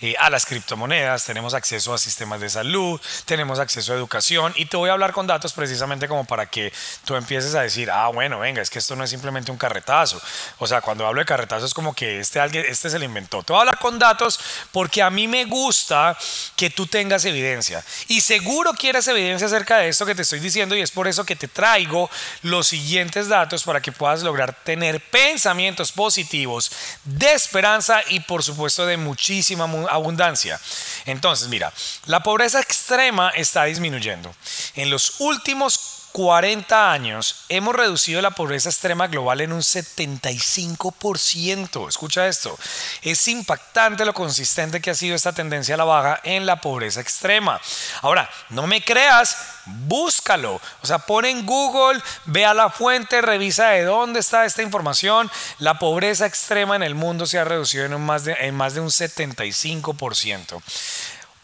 eh, 0.00 0.14
a 0.18 0.30
las 0.30 0.46
criptomonedas, 0.46 1.24
tenemos 1.24 1.54
acceso 1.54 1.94
a 1.94 1.98
sistemas 1.98 2.40
de 2.40 2.50
salud, 2.50 3.00
tenemos 3.24 3.58
acceso 3.58 3.92
a 3.92 3.96
educación 3.96 4.52
y 4.56 4.66
te 4.66 4.76
voy 4.76 4.90
a 4.90 4.92
hablar 4.92 5.12
con 5.12 5.26
datos 5.26 5.52
precisamente 5.52 6.08
como 6.08 6.24
para 6.24 6.46
que 6.46 6.72
tú 7.04 7.14
empieces 7.14 7.54
a 7.54 7.62
decir, 7.62 7.90
ah, 7.90 8.08
bueno, 8.08 8.38
venga, 8.38 8.60
es 8.60 8.70
que 8.70 8.78
esto 8.78 8.96
no 8.96 9.04
es 9.04 9.10
simplemente 9.10 9.50
un 9.50 9.58
carretazo. 9.58 10.20
O 10.58 10.66
sea, 10.66 10.80
cuando 10.80 11.06
hablo 11.06 11.20
de 11.20 11.26
carretazo 11.26 11.66
es 11.66 11.74
como 11.74 11.94
que 11.94 12.20
este, 12.20 12.40
alguien, 12.40 12.64
este 12.68 12.90
se 12.90 12.98
lo 12.98 13.04
inventó. 13.04 13.42
Te 13.42 13.52
voy 13.52 13.58
a 13.58 13.62
hablar 13.62 13.78
con 13.78 13.98
datos 13.98 14.38
porque 14.70 15.02
a 15.02 15.10
mí 15.10 15.28
me 15.28 15.44
gusta 15.44 16.16
que 16.56 16.70
tú 16.70 16.86
tengas 16.86 17.24
evidencia. 17.24 17.84
Y 18.08 18.20
seguro 18.20 18.72
quieres 18.74 19.06
evidencia 19.08 19.46
acerca 19.46 19.78
de 19.78 19.88
esto 19.88 20.06
que 20.06 20.14
te 20.14 20.22
estoy 20.22 20.40
diciendo 20.40 20.76
y 20.76 20.80
es 20.80 20.90
por 20.90 21.08
eso 21.08 21.24
que 21.24 21.36
te 21.36 21.48
traigo 21.48 22.10
los 22.42 22.68
siguientes 22.68 23.28
datos 23.28 23.64
para 23.64 23.80
que 23.80 23.92
puedas 23.92 24.22
lograr 24.22 24.54
tener 24.64 25.00
pensamientos 25.10 25.92
positivos 25.92 26.70
de 27.04 27.32
esperanza 27.32 28.00
y 28.08 28.20
por 28.20 28.42
supuesto 28.42 28.86
de 28.86 28.96
muchísima 29.22 29.70
abundancia. 29.88 30.60
Entonces, 31.06 31.46
mira, 31.46 31.72
la 32.06 32.24
pobreza 32.24 32.58
extrema 32.58 33.30
está 33.30 33.64
disminuyendo. 33.64 34.34
En 34.74 34.90
los 34.90 35.20
últimos 35.20 36.01
40 36.12 36.92
años 36.92 37.46
hemos 37.48 37.74
reducido 37.74 38.20
la 38.20 38.32
pobreza 38.32 38.68
extrema 38.68 39.08
global 39.08 39.40
en 39.40 39.52
un 39.52 39.62
75%. 39.62 41.88
Escucha 41.88 42.28
esto. 42.28 42.58
Es 43.00 43.26
impactante 43.28 44.04
lo 44.04 44.12
consistente 44.12 44.82
que 44.82 44.90
ha 44.90 44.94
sido 44.94 45.16
esta 45.16 45.32
tendencia 45.32 45.74
a 45.74 45.78
la 45.78 45.84
baja 45.84 46.20
en 46.22 46.44
la 46.44 46.60
pobreza 46.60 47.00
extrema. 47.00 47.58
Ahora, 48.02 48.28
no 48.50 48.66
me 48.66 48.84
creas, 48.84 49.38
búscalo. 49.64 50.60
O 50.82 50.86
sea, 50.86 50.98
pon 50.98 51.24
en 51.24 51.46
Google, 51.46 52.02
ve 52.26 52.44
a 52.44 52.52
la 52.54 52.70
fuente, 52.70 53.22
revisa 53.22 53.70
de 53.70 53.84
dónde 53.84 54.20
está 54.20 54.44
esta 54.44 54.62
información. 54.62 55.30
La 55.58 55.78
pobreza 55.78 56.26
extrema 56.26 56.76
en 56.76 56.82
el 56.82 56.94
mundo 56.94 57.24
se 57.26 57.38
ha 57.38 57.44
reducido 57.44 57.86
en, 57.86 57.98
más, 58.00 58.24
de, 58.24 58.36
en 58.40 58.54
más 58.54 58.74
de 58.74 58.80
un 58.80 58.88
75%. 58.88 60.62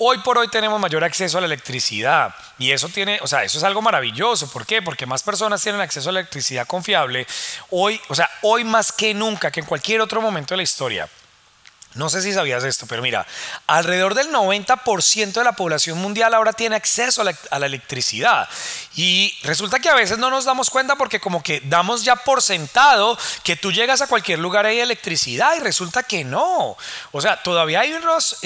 Hoy 0.01 0.19
por 0.19 0.39
hoy 0.39 0.47
tenemos 0.47 0.79
mayor 0.79 1.03
acceso 1.03 1.39
a 1.39 1.41
la 1.41 1.49
electricidad 1.49 2.33
y 2.57 2.71
eso 2.71 2.89
tiene, 2.89 3.19
o 3.21 3.27
sea, 3.27 3.43
eso 3.43 3.59
es 3.59 3.65
algo 3.65 3.83
maravilloso. 3.83 4.49
¿Por 4.49 4.65
qué? 4.65 4.81
Porque 4.81 5.07
más 5.07 5.25
personas 5.25 5.61
tienen 5.61 5.81
acceso 5.81 6.11
a 6.11 6.13
la 6.13 6.21
electricidad 6.21 6.69
confiable 6.69 7.27
hoy, 7.71 8.01
o 8.09 8.15
sea, 8.15 8.31
hoy 8.43 8.63
más 8.63 8.93
que 8.93 9.13
nunca, 9.13 9.51
que 9.51 9.59
en 9.59 9.67
cualquier 9.67 10.01
otro 10.01 10.23
momento 10.23 10.55
de 10.55 10.59
la 10.59 10.63
historia. 10.63 11.09
No 11.99 12.09
sé 12.09 12.23
si 12.23 12.33
sabías 12.33 12.63
esto, 12.63 12.87
pero 12.87 13.03
mira, 13.03 13.27
alrededor 13.67 14.15
del 14.15 14.31
90% 14.31 15.33
de 15.33 15.43
la 15.43 15.53
población 15.53 15.99
mundial 15.99 16.33
ahora 16.33 16.53
tiene 16.53 16.77
acceso 16.77 17.23
a 17.23 17.59
la, 17.59 17.67
electricidad. 17.67 18.49
Y 18.95 19.37
resulta 19.43 19.81
que 19.81 19.89
a 19.89 19.97
veces 19.97 20.17
no 20.17 20.31
nos 20.31 20.45
damos 20.45 20.71
cuenta 20.71 20.95
porque 20.95 21.19
como 21.19 21.43
que 21.43 21.61
damos 21.65 22.05
ya 22.05 22.15
por 22.15 22.41
sentado 22.41 23.19
que 23.43 23.57
tú 23.57 23.73
llegas 23.73 24.01
a 24.01 24.07
cualquier 24.07 24.39
lugar 24.39 24.65
y 24.65 24.69
hay 24.69 24.81
electricidad 24.81 25.57
y 25.57 25.61
resulta 25.61 26.05
que 26.05 26.23
no. 26.23 26.77
O 27.11 27.21
sea, 27.21 27.43
todavía 27.43 27.81
hay 27.81 27.93
unos, 27.93 28.39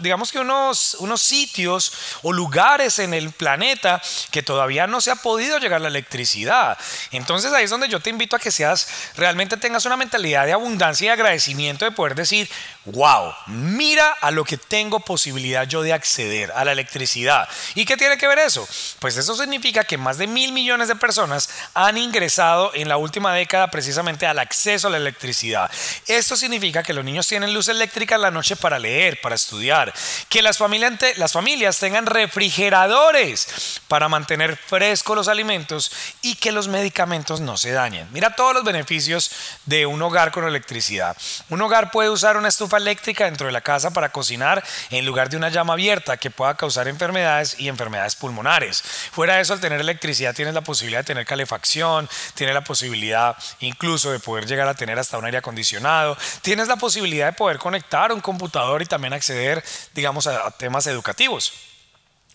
digamos 0.00 0.32
que 0.32 0.38
unos, 0.38 0.94
unos 0.94 1.20
sitios 1.20 1.92
o 2.22 2.32
lugares 2.32 2.98
en 3.00 3.12
el 3.12 3.32
planeta 3.32 4.00
que 4.30 4.42
todavía 4.42 4.86
no 4.86 5.02
se 5.02 5.10
ha 5.10 5.16
podido 5.16 5.58
llegar 5.58 5.82
la 5.82 5.88
electricidad. 5.88 6.78
Entonces 7.10 7.52
ahí 7.52 7.64
es 7.64 7.70
donde 7.70 7.88
yo 7.88 8.00
te 8.00 8.08
invito 8.08 8.34
a 8.34 8.38
que 8.38 8.50
seas, 8.50 8.88
realmente 9.14 9.58
tengas 9.58 9.84
una 9.84 9.98
mentalidad 9.98 10.46
de 10.46 10.54
abundancia 10.54 11.06
y 11.06 11.10
agradecimiento 11.10 11.84
de 11.84 11.90
poder 11.90 12.14
decir, 12.14 12.48
wow, 12.94 13.34
mira 13.46 14.08
a 14.20 14.30
lo 14.30 14.44
que 14.44 14.56
tengo 14.56 15.00
posibilidad 15.00 15.66
yo 15.66 15.82
de 15.82 15.92
acceder 15.92 16.52
a 16.52 16.64
la 16.64 16.72
electricidad. 16.72 17.48
¿Y 17.74 17.84
qué 17.84 17.96
tiene 17.96 18.16
que 18.16 18.28
ver 18.28 18.38
eso? 18.38 18.66
Pues 19.00 19.16
eso 19.16 19.34
significa 19.36 19.84
que 19.84 19.98
más 19.98 20.18
de 20.18 20.26
mil 20.26 20.52
millones 20.52 20.88
de 20.88 20.96
personas 20.96 21.50
han 21.74 21.98
ingresado 21.98 22.70
en 22.74 22.88
la 22.88 22.96
última 22.96 23.34
década 23.34 23.68
precisamente 23.68 24.26
al 24.26 24.38
acceso 24.38 24.88
a 24.88 24.90
la 24.90 24.96
electricidad. 24.96 25.70
Esto 26.06 26.36
significa 26.36 26.82
que 26.82 26.94
los 26.94 27.04
niños 27.04 27.26
tienen 27.26 27.52
luz 27.52 27.68
eléctrica 27.68 28.14
en 28.14 28.22
la 28.22 28.30
noche 28.30 28.56
para 28.56 28.78
leer, 28.78 29.20
para 29.20 29.34
estudiar, 29.34 29.92
que 30.28 30.42
las 30.42 30.58
familias, 30.58 31.00
las 31.16 31.32
familias 31.32 31.78
tengan 31.78 32.06
refrigeradores 32.06 33.80
para 33.88 34.08
mantener 34.08 34.56
frescos 34.56 35.16
los 35.16 35.28
alimentos 35.28 35.90
y 36.22 36.36
que 36.36 36.52
los 36.52 36.68
medicamentos 36.68 37.40
no 37.40 37.56
se 37.56 37.72
dañen. 37.72 38.08
Mira 38.12 38.34
todos 38.34 38.54
los 38.54 38.64
beneficios 38.64 39.30
de 39.66 39.86
un 39.86 40.00
hogar 40.02 40.30
con 40.30 40.46
electricidad. 40.46 41.16
Un 41.50 41.60
hogar 41.60 41.90
puede 41.90 42.10
usar 42.10 42.36
una 42.36 42.48
estufa 42.48 42.73
eléctrica 42.78 43.24
dentro 43.24 43.46
de 43.46 43.52
la 43.52 43.60
casa 43.60 43.92
para 43.92 44.10
cocinar 44.10 44.62
en 44.90 45.04
lugar 45.06 45.28
de 45.28 45.36
una 45.36 45.48
llama 45.48 45.74
abierta 45.74 46.16
que 46.16 46.30
pueda 46.30 46.56
causar 46.56 46.88
enfermedades 46.88 47.56
y 47.58 47.68
enfermedades 47.68 48.16
pulmonares. 48.16 48.82
Fuera 49.12 49.36
de 49.36 49.42
eso, 49.42 49.52
al 49.52 49.60
tener 49.60 49.80
electricidad 49.80 50.34
tienes 50.34 50.54
la 50.54 50.60
posibilidad 50.60 51.00
de 51.00 51.04
tener 51.04 51.26
calefacción, 51.26 52.08
tienes 52.34 52.54
la 52.54 52.64
posibilidad 52.64 53.36
incluso 53.60 54.10
de 54.10 54.20
poder 54.20 54.46
llegar 54.46 54.68
a 54.68 54.74
tener 54.74 54.98
hasta 54.98 55.18
un 55.18 55.24
aire 55.24 55.38
acondicionado, 55.38 56.16
tienes 56.42 56.68
la 56.68 56.76
posibilidad 56.76 57.26
de 57.26 57.32
poder 57.32 57.58
conectar 57.58 58.12
un 58.12 58.20
computador 58.20 58.82
y 58.82 58.86
también 58.86 59.12
acceder, 59.12 59.64
digamos, 59.94 60.26
a, 60.26 60.46
a 60.46 60.50
temas 60.50 60.86
educativos. 60.86 61.52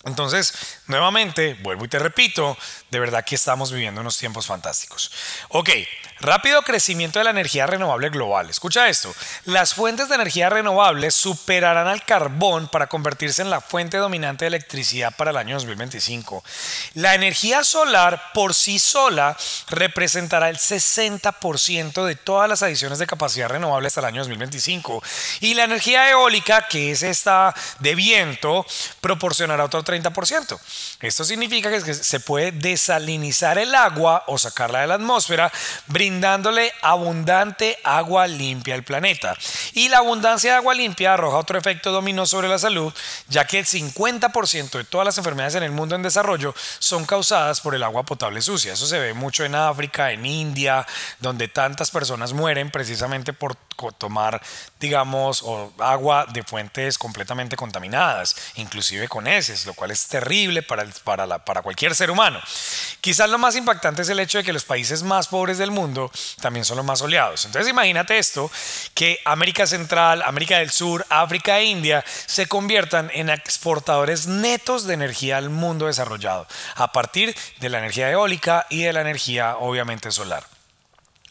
Entonces, 0.06 0.54
nuevamente, 0.88 1.56
vuelvo 1.62 1.84
y 1.84 1.90
te 1.90 2.00
repito, 2.00 2.58
de 2.90 3.00
verdad 3.00 3.26
que 3.26 3.36
estamos 3.36 3.72
viviendo 3.72 4.00
unos 4.00 4.18
tiempos 4.18 4.48
fantásticos. 4.48 5.12
Ok, 5.50 5.72
rápido 6.22 6.62
crecimiento 6.62 7.20
de 7.20 7.26
la 7.26 7.32
energía 7.32 7.68
renovable 7.68 8.10
global. 8.10 8.50
Escucha 8.50 8.90
esto, 8.90 9.14
las 9.46 9.74
fuentes 9.74 10.10
de 10.10 10.16
energía 10.16 10.50
renovable 10.50 11.12
superarán 11.12 11.88
al 11.88 12.04
carbón 12.04 12.68
para 12.68 12.88
convertirse 12.88 13.42
en 13.42 13.50
la 13.50 13.62
fuente 13.62 13.98
dominante 13.98 14.46
de 14.46 14.50
electricidad 14.50 15.16
para 15.16 15.32
el 15.32 15.38
año 15.38 15.56
2025. 15.56 16.44
La 16.96 17.16
energía 17.16 17.64
solar 17.64 18.32
por 18.34 18.54
sí 18.54 18.80
sola 18.80 19.38
representará 19.70 20.50
el 20.50 20.58
60% 20.58 22.06
de 22.06 22.16
todas 22.16 22.50
las 22.50 22.64
adiciones 22.64 23.00
de 23.00 23.08
capacidad 23.08 23.50
renovable 23.50 23.88
hasta 23.88 24.02
el 24.02 24.08
año 24.08 24.22
2025. 24.22 25.02
Y 25.42 25.54
la 25.54 25.64
energía 25.64 26.10
eólica, 26.10 26.68
que 26.68 26.92
es 26.92 27.04
esta 27.04 27.54
de 27.80 27.96
viento, 27.96 28.66
proporcionará 29.02 29.66
otro 29.66 29.84
30%. 29.84 30.60
Esto 31.02 31.24
significa 31.24 31.72
que 31.72 31.94
se 31.94 32.20
puede 32.20 32.52
desalinizar 32.52 33.58
el 33.58 33.74
agua 33.76 34.24
o 34.28 34.38
sacarla 34.38 34.82
de 34.82 34.88
la 34.88 34.96
atmósfera, 34.96 35.52
brindándole 36.10 36.74
abundante 36.82 37.78
agua 37.84 38.26
limpia 38.26 38.74
al 38.74 38.82
planeta. 38.82 39.38
Y 39.74 39.90
la 39.90 40.00
abundancia 40.00 40.52
de 40.52 40.58
agua 40.58 40.74
limpia 40.74 41.14
arroja 41.14 41.38
otro 41.38 41.60
efecto 41.60 41.92
dominó 41.92 42.26
sobre 42.26 42.48
la 42.48 42.58
salud, 42.58 42.92
ya 43.28 43.46
que 43.46 43.60
el 43.60 43.66
50% 43.68 44.72
de 44.72 44.84
todas 44.86 45.06
las 45.06 45.20
enfermedades 45.20 45.54
en 45.54 45.62
el 45.62 45.72
mundo 45.72 45.96
en 45.96 46.02
desarrollo 46.02 46.56
son 46.80 47.06
causadas 47.06 47.62
por 47.62 47.76
el 47.76 47.84
agua 47.84 48.04
potable 48.04 48.42
sucia. 48.42 48.74
Eso 48.74 48.88
se 48.88 48.98
ve 48.98 49.14
mucho 49.14 49.46
en 49.46 49.54
África, 49.54 50.12
en 50.12 50.26
India, 50.26 50.88
donde 51.20 51.48
tantas 51.48 51.92
personas 51.92 52.34
mueren 52.34 52.72
precisamente 52.72 53.32
por 53.32 53.56
tomar, 53.98 54.42
digamos, 54.80 55.44
agua 55.80 56.26
de 56.32 56.44
fuentes 56.44 56.98
completamente 56.98 57.56
contaminadas, 57.56 58.36
inclusive 58.56 59.08
con 59.08 59.28
heces, 59.28 59.66
lo 59.66 59.74
cual 59.74 59.92
es 59.92 60.08
terrible 60.08 60.62
para, 60.62 60.86
para, 61.04 61.46
para 61.46 61.62
cualquier 61.62 61.96
ser 61.96 62.12
humano. 62.12 62.40
Quizás 63.02 63.30
lo 63.30 63.38
más 63.38 63.56
impactante 63.56 64.02
es 64.02 64.10
el 64.10 64.20
hecho 64.20 64.38
de 64.38 64.44
que 64.44 64.54
los 64.54 64.66
países 64.66 65.04
más 65.04 65.28
pobres 65.28 65.58
del 65.58 65.72
mundo 65.72 66.12
también 66.42 66.66
son 66.66 66.78
los 66.78 66.86
más 66.86 67.00
soleados. 67.00 67.46
Entonces 67.46 67.70
imagínate 67.70 68.18
esto, 68.18 68.52
que 68.94 69.20
América 69.26 69.66
Central, 69.66 70.22
América 70.24 70.60
del 70.60 70.72
Sur, 70.72 71.06
África 71.10 71.60
e 71.60 71.66
India 71.66 72.04
se 72.26 72.48
conviertan 72.48 73.10
en 73.14 73.30
exportadores 73.30 74.28
netos 74.28 74.86
de 74.86 74.94
energía 74.94 75.38
al 75.38 75.50
mundo 75.50 75.88
desarrollado, 75.88 76.48
a 76.76 76.92
partir 76.92 77.36
de 77.60 77.70
la 77.70 77.80
energía 77.80 78.12
eólica 78.12 78.66
y 78.70 78.84
de 78.84 78.94
la 78.94 79.02
energía 79.02 79.58
obviamente 79.58 80.12
solar. 80.12 80.59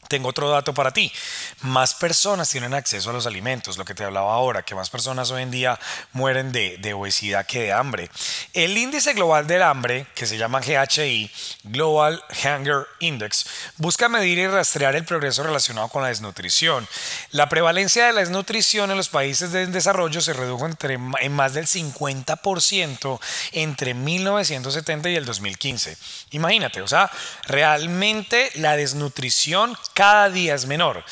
Tengo 0.08 0.30
otro 0.30 0.48
dato 0.48 0.74
para 0.74 0.92
ti. 0.92 1.12
Más 1.60 1.94
personas 1.94 2.48
tienen 2.48 2.74
acceso 2.74 3.10
a 3.10 3.12
los 3.12 3.26
alimentos, 3.26 3.76
lo 3.76 3.84
que 3.84 3.94
te 3.94 4.04
hablaba 4.04 4.32
ahora, 4.32 4.62
que 4.62 4.74
más 4.74 4.90
personas 4.90 5.30
hoy 5.30 5.42
en 5.42 5.50
día 5.50 5.78
mueren 6.12 6.50
de, 6.50 6.78
de, 6.78 6.94
obesidad 6.94 7.46
que 7.46 7.64
de 7.64 7.72
hambre. 7.72 8.10
El 8.54 8.76
índice 8.76 9.12
global 9.12 9.46
del 9.46 9.62
hambre, 9.62 10.06
que 10.14 10.26
se 10.26 10.38
llama 10.38 10.60
GHI, 10.60 11.30
Global 11.64 12.22
Hunger 12.42 12.86
Index, 13.00 13.46
busca 13.76 14.08
medir 14.08 14.38
y 14.38 14.46
rastrear 14.46 14.96
el 14.96 15.04
progreso 15.04 15.42
relacionado 15.42 15.88
con 15.88 16.02
la 16.02 16.08
desnutrición. 16.08 16.88
La 17.30 17.48
prevalencia 17.48 18.06
de 18.06 18.12
la 18.12 18.20
desnutrición 18.20 18.90
en 18.90 18.96
los 18.96 19.08
países 19.08 19.52
de 19.52 19.66
desarrollo 19.66 20.20
se 20.20 20.32
redujo 20.32 20.66
entre, 20.66 20.94
en 20.94 21.32
más 21.32 21.54
del 21.54 21.66
50% 21.66 23.20
entre 23.52 23.94
1970 23.94 25.10
y 25.10 25.16
el 25.16 25.24
2015. 25.24 25.96
Imagínate, 26.30 26.82
o 26.82 26.88
sea, 26.88 27.10
realmente 27.44 28.50
la 28.54 28.76
desnutrición 28.76 29.76
cada 29.98 30.30
día 30.30 30.54
es 30.54 30.64
menor. 30.64 31.02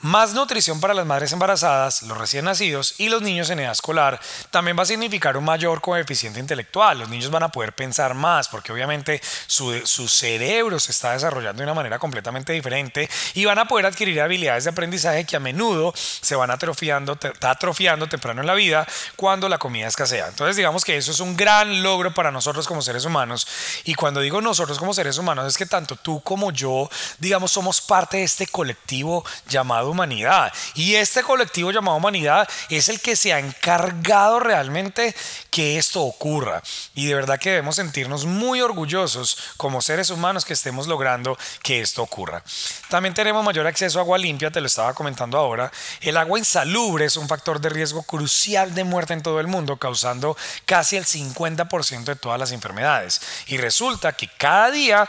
Más 0.00 0.32
nutrición 0.32 0.80
para 0.80 0.94
las 0.94 1.06
madres 1.06 1.32
embarazadas, 1.32 2.02
los 2.02 2.16
recién 2.16 2.44
nacidos 2.44 2.94
y 2.98 3.08
los 3.08 3.20
niños 3.20 3.50
en 3.50 3.58
edad 3.58 3.72
escolar 3.72 4.20
también 4.52 4.78
va 4.78 4.84
a 4.84 4.86
significar 4.86 5.36
un 5.36 5.44
mayor 5.44 5.80
coeficiente 5.80 6.38
intelectual. 6.38 7.00
Los 7.00 7.08
niños 7.08 7.32
van 7.32 7.42
a 7.42 7.48
poder 7.48 7.72
pensar 7.72 8.14
más 8.14 8.46
porque 8.46 8.70
obviamente 8.70 9.20
su, 9.48 9.82
cerebro 10.06 10.78
se 10.78 10.92
está 10.92 11.14
desarrollando 11.14 11.58
de 11.58 11.64
una 11.64 11.74
manera 11.74 11.98
completamente 11.98 12.52
diferente 12.52 13.10
y 13.34 13.44
van 13.44 13.58
a 13.58 13.64
poder 13.64 13.86
adquirir 13.86 14.20
habilidades 14.20 14.62
de 14.62 14.70
aprendizaje 14.70 15.24
que 15.24 15.34
a 15.34 15.40
menudo 15.40 15.92
se 15.96 16.36
van 16.36 16.52
atrofiando, 16.52 17.18
atrofiando 17.40 18.06
temprano 18.06 18.40
en 18.40 18.46
la 18.46 18.54
vida 18.54 18.86
cuando 19.16 19.48
la 19.48 19.58
comida 19.58 19.88
escasea. 19.88 20.28
Entonces 20.28 20.54
digamos 20.54 20.84
que 20.84 20.96
eso 20.96 21.10
es 21.10 21.18
un 21.18 21.36
gran 21.36 21.82
logro 21.82 22.14
para 22.14 22.30
nosotros 22.30 22.68
como 22.68 22.82
seres 22.82 23.04
humanos 23.04 23.48
y 23.82 23.94
cuando 23.94 24.20
digo 24.20 24.40
nosotros 24.40 24.78
como 24.78 24.94
seres 24.94 25.18
humanos 25.18 25.44
es 25.48 25.56
que 25.56 25.66
tanto 25.66 25.96
tú 25.96 26.20
como 26.20 26.52
yo, 26.52 26.88
digamos, 27.18 27.50
somos 27.50 27.80
parte 27.80 28.18
de 28.18 28.22
este 28.22 28.46
colectivo 28.46 29.24
llamado 29.48 29.87
humanidad. 29.90 30.52
Y 30.74 30.94
este 30.94 31.22
colectivo 31.22 31.70
llamado 31.70 31.96
humanidad 31.96 32.48
es 32.68 32.88
el 32.88 33.00
que 33.00 33.16
se 33.16 33.32
ha 33.32 33.38
encargado 33.38 34.40
realmente 34.40 35.14
que 35.50 35.78
esto 35.78 36.02
ocurra. 36.02 36.62
Y 36.94 37.06
de 37.06 37.14
verdad 37.14 37.38
que 37.38 37.50
debemos 37.50 37.76
sentirnos 37.76 38.24
muy 38.24 38.60
orgullosos 38.60 39.38
como 39.56 39.82
seres 39.82 40.10
humanos 40.10 40.44
que 40.44 40.52
estemos 40.52 40.86
logrando 40.86 41.38
que 41.62 41.80
esto 41.80 42.02
ocurra. 42.02 42.42
También 42.88 43.14
tenemos 43.14 43.44
mayor 43.44 43.66
acceso 43.66 43.98
a 43.98 44.02
agua 44.02 44.18
limpia, 44.18 44.50
te 44.50 44.60
lo 44.60 44.66
estaba 44.66 44.94
comentando 44.94 45.38
ahora. 45.38 45.70
El 46.00 46.16
agua 46.16 46.38
insalubre 46.38 47.04
es 47.04 47.16
un 47.16 47.28
factor 47.28 47.60
de 47.60 47.68
riesgo 47.68 48.02
crucial 48.02 48.74
de 48.74 48.84
muerte 48.84 49.14
en 49.14 49.22
todo 49.22 49.40
el 49.40 49.46
mundo, 49.46 49.76
causando 49.76 50.36
casi 50.64 50.96
el 50.96 51.04
50% 51.04 52.04
de 52.04 52.16
todas 52.16 52.38
las 52.38 52.52
enfermedades. 52.52 53.20
Y 53.46 53.56
resulta 53.56 54.12
que 54.12 54.28
cada 54.28 54.70
día 54.70 55.08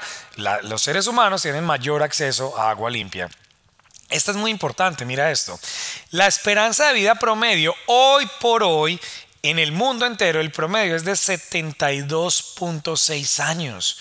los 0.64 0.82
seres 0.82 1.08
humanos 1.08 1.42
tienen 1.42 1.64
mayor 1.64 2.04
acceso 2.04 2.58
a 2.58 2.70
agua 2.70 2.90
limpia. 2.90 3.30
Esta 4.10 4.32
es 4.32 4.38
muy 4.38 4.52
importante, 4.52 5.06
mira 5.06 5.32
esto. 5.32 5.60
La 6.12 6.28
esperanza 6.28 6.88
de 6.88 6.94
vida 6.94 7.16
promedio 7.16 7.76
hoy 7.86 8.30
por 8.40 8.64
hoy 8.64 9.00
en 9.44 9.60
el 9.60 9.72
mundo 9.72 10.06
entero, 10.06 10.42
el 10.42 10.52
promedio 10.52 10.96
es 10.96 11.06
de 11.06 11.14
72.6 11.14 13.40
años. 13.40 13.98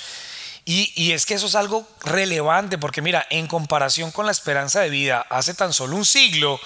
Y, 0.64 0.92
y, 0.96 1.12
es 1.12 1.24
que 1.24 1.34
eso 1.34 1.46
es 1.46 1.54
algo 1.54 1.88
relevante 2.04 2.76
porque 2.76 3.00
mira, 3.00 3.24
en 3.30 3.46
comparación 3.46 4.10
con 4.10 4.26
la 4.26 4.32
esperanza 4.32 4.80
de 4.80 4.90
vida 4.90 5.24
hace 5.30 5.54
tan 5.54 5.72
solo 5.72 5.94
un 5.96 6.04
siglo, 6.04 6.60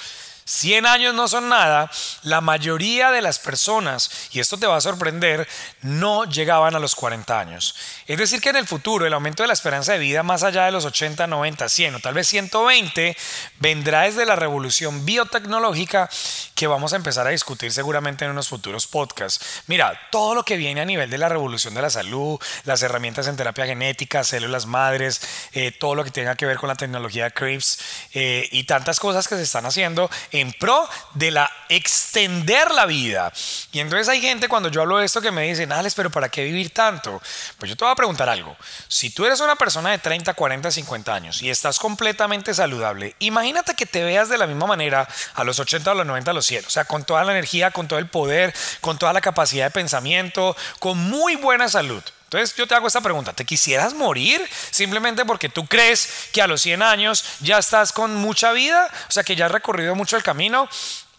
100 0.44 0.86
años 0.86 1.14
no 1.14 1.28
son 1.28 1.48
nada, 1.48 1.90
la 2.22 2.40
mayoría 2.40 3.10
de 3.10 3.22
las 3.22 3.38
personas, 3.38 4.28
y 4.32 4.40
esto 4.40 4.58
te 4.58 4.66
va 4.66 4.76
a 4.76 4.80
sorprender, 4.80 5.48
no 5.82 6.24
llegaban 6.24 6.74
a 6.74 6.78
los 6.78 6.94
40 6.94 7.38
años. 7.38 7.74
Es 8.06 8.18
decir, 8.18 8.40
que 8.40 8.50
en 8.50 8.56
el 8.56 8.66
futuro 8.66 9.06
el 9.06 9.12
aumento 9.12 9.42
de 9.42 9.46
la 9.46 9.52
esperanza 9.52 9.92
de 9.92 9.98
vida 9.98 10.22
más 10.22 10.42
allá 10.42 10.64
de 10.64 10.72
los 10.72 10.84
80, 10.84 11.26
90, 11.26 11.68
100 11.68 11.94
o 11.94 12.00
tal 12.00 12.14
vez 12.14 12.28
120 12.28 13.16
vendrá 13.60 14.02
desde 14.02 14.26
la 14.26 14.36
revolución 14.36 15.04
biotecnológica 15.04 16.08
que 16.54 16.66
vamos 16.66 16.92
a 16.92 16.96
empezar 16.96 17.26
a 17.26 17.30
discutir 17.30 17.72
seguramente 17.72 18.24
en 18.24 18.30
unos 18.30 18.48
futuros 18.48 18.86
podcasts. 18.86 19.62
Mira, 19.66 19.98
todo 20.10 20.34
lo 20.34 20.44
que 20.44 20.56
viene 20.56 20.80
a 20.80 20.84
nivel 20.84 21.10
de 21.10 21.18
la 21.18 21.28
revolución 21.28 21.74
de 21.74 21.82
la 21.82 21.90
salud, 21.90 22.38
las 22.64 22.82
herramientas 22.82 23.26
en 23.26 23.36
terapia 23.36 23.66
genética, 23.66 24.24
células 24.24 24.66
madres, 24.66 25.20
eh, 25.52 25.72
todo 25.72 25.94
lo 25.94 26.04
que 26.04 26.10
tenga 26.10 26.36
que 26.36 26.46
ver 26.46 26.58
con 26.58 26.68
la 26.68 26.74
tecnología 26.74 27.24
de 27.24 27.32
CRIPS 27.32 27.78
eh, 28.14 28.48
y 28.52 28.64
tantas 28.64 29.00
cosas 29.00 29.28
que 29.28 29.36
se 29.36 29.42
están 29.42 29.66
haciendo 29.66 30.10
en 30.32 30.52
pro 30.52 30.88
de 31.14 31.30
la 31.30 31.50
extender 31.68 32.70
la 32.70 32.86
vida. 32.86 33.32
Y 33.70 33.80
entonces 33.80 34.08
hay 34.08 34.20
gente 34.20 34.48
cuando 34.48 34.68
yo 34.68 34.82
hablo 34.82 34.98
de 34.98 35.06
esto 35.06 35.20
que 35.20 35.30
me 35.30 35.42
dicen, 35.42 35.72
Alex, 35.72 35.94
pero 35.94 36.10
¿para 36.10 36.28
qué 36.28 36.44
vivir 36.44 36.70
tanto? 36.70 37.20
Pues 37.58 37.70
yo 37.70 37.76
te 37.76 37.84
voy 37.84 37.92
a 37.92 37.96
preguntar 37.96 38.28
algo. 38.28 38.56
Si 38.88 39.10
tú 39.10 39.24
eres 39.24 39.40
una 39.40 39.56
persona 39.56 39.90
de 39.90 39.98
30, 39.98 40.34
40, 40.34 40.70
50 40.70 41.14
años 41.14 41.42
y 41.42 41.50
estás 41.50 41.78
completamente 41.78 42.54
saludable, 42.54 43.14
imagínate 43.18 43.74
que 43.74 43.86
te 43.86 44.04
veas 44.04 44.28
de 44.28 44.38
la 44.38 44.46
misma 44.46 44.66
manera 44.66 45.08
a 45.34 45.44
los 45.44 45.58
80, 45.58 45.90
a 45.90 45.94
los 45.94 46.06
90, 46.06 46.30
a 46.30 46.34
los 46.34 46.46
100. 46.46 46.66
O 46.66 46.70
sea, 46.70 46.84
con 46.84 47.04
toda 47.04 47.24
la 47.24 47.32
energía, 47.32 47.70
con 47.70 47.88
todo 47.88 47.98
el 47.98 48.08
poder, 48.08 48.54
con 48.80 48.98
toda 48.98 49.12
la 49.12 49.20
capacidad 49.20 49.66
de 49.66 49.70
pensamiento, 49.70 50.56
con 50.78 50.98
muy 50.98 51.36
buena 51.36 51.68
salud. 51.68 52.02
Entonces 52.32 52.56
yo 52.56 52.66
te 52.66 52.74
hago 52.74 52.86
esta 52.86 53.02
pregunta, 53.02 53.34
¿te 53.34 53.44
quisieras 53.44 53.92
morir 53.92 54.42
simplemente 54.70 55.26
porque 55.26 55.50
tú 55.50 55.66
crees 55.66 56.08
que 56.32 56.40
a 56.40 56.46
los 56.46 56.62
100 56.62 56.80
años 56.80 57.26
ya 57.40 57.58
estás 57.58 57.92
con 57.92 58.14
mucha 58.14 58.52
vida? 58.52 58.90
O 59.06 59.12
sea, 59.12 59.22
que 59.22 59.36
ya 59.36 59.46
has 59.46 59.52
recorrido 59.52 59.94
mucho 59.94 60.16
el 60.16 60.22
camino. 60.22 60.66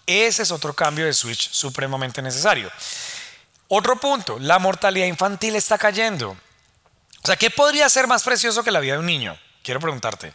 Ese 0.08 0.42
es 0.42 0.50
otro 0.50 0.74
cambio 0.74 1.06
de 1.06 1.14
switch 1.14 1.52
supremamente 1.52 2.24
necesario. 2.24 2.72
Otro 3.68 4.00
punto, 4.00 4.40
la 4.40 4.58
mortalidad 4.58 5.06
infantil 5.06 5.56
está 5.56 5.78
cayendo. 5.78 6.32
O 6.32 7.26
sea, 7.28 7.36
¿qué 7.36 7.52
podría 7.52 7.88
ser 7.90 8.08
más 8.08 8.24
precioso 8.24 8.64
que 8.64 8.72
la 8.72 8.80
vida 8.80 8.94
de 8.94 9.00
un 9.00 9.06
niño? 9.06 9.38
Quiero 9.62 9.80
preguntarte. 9.80 10.34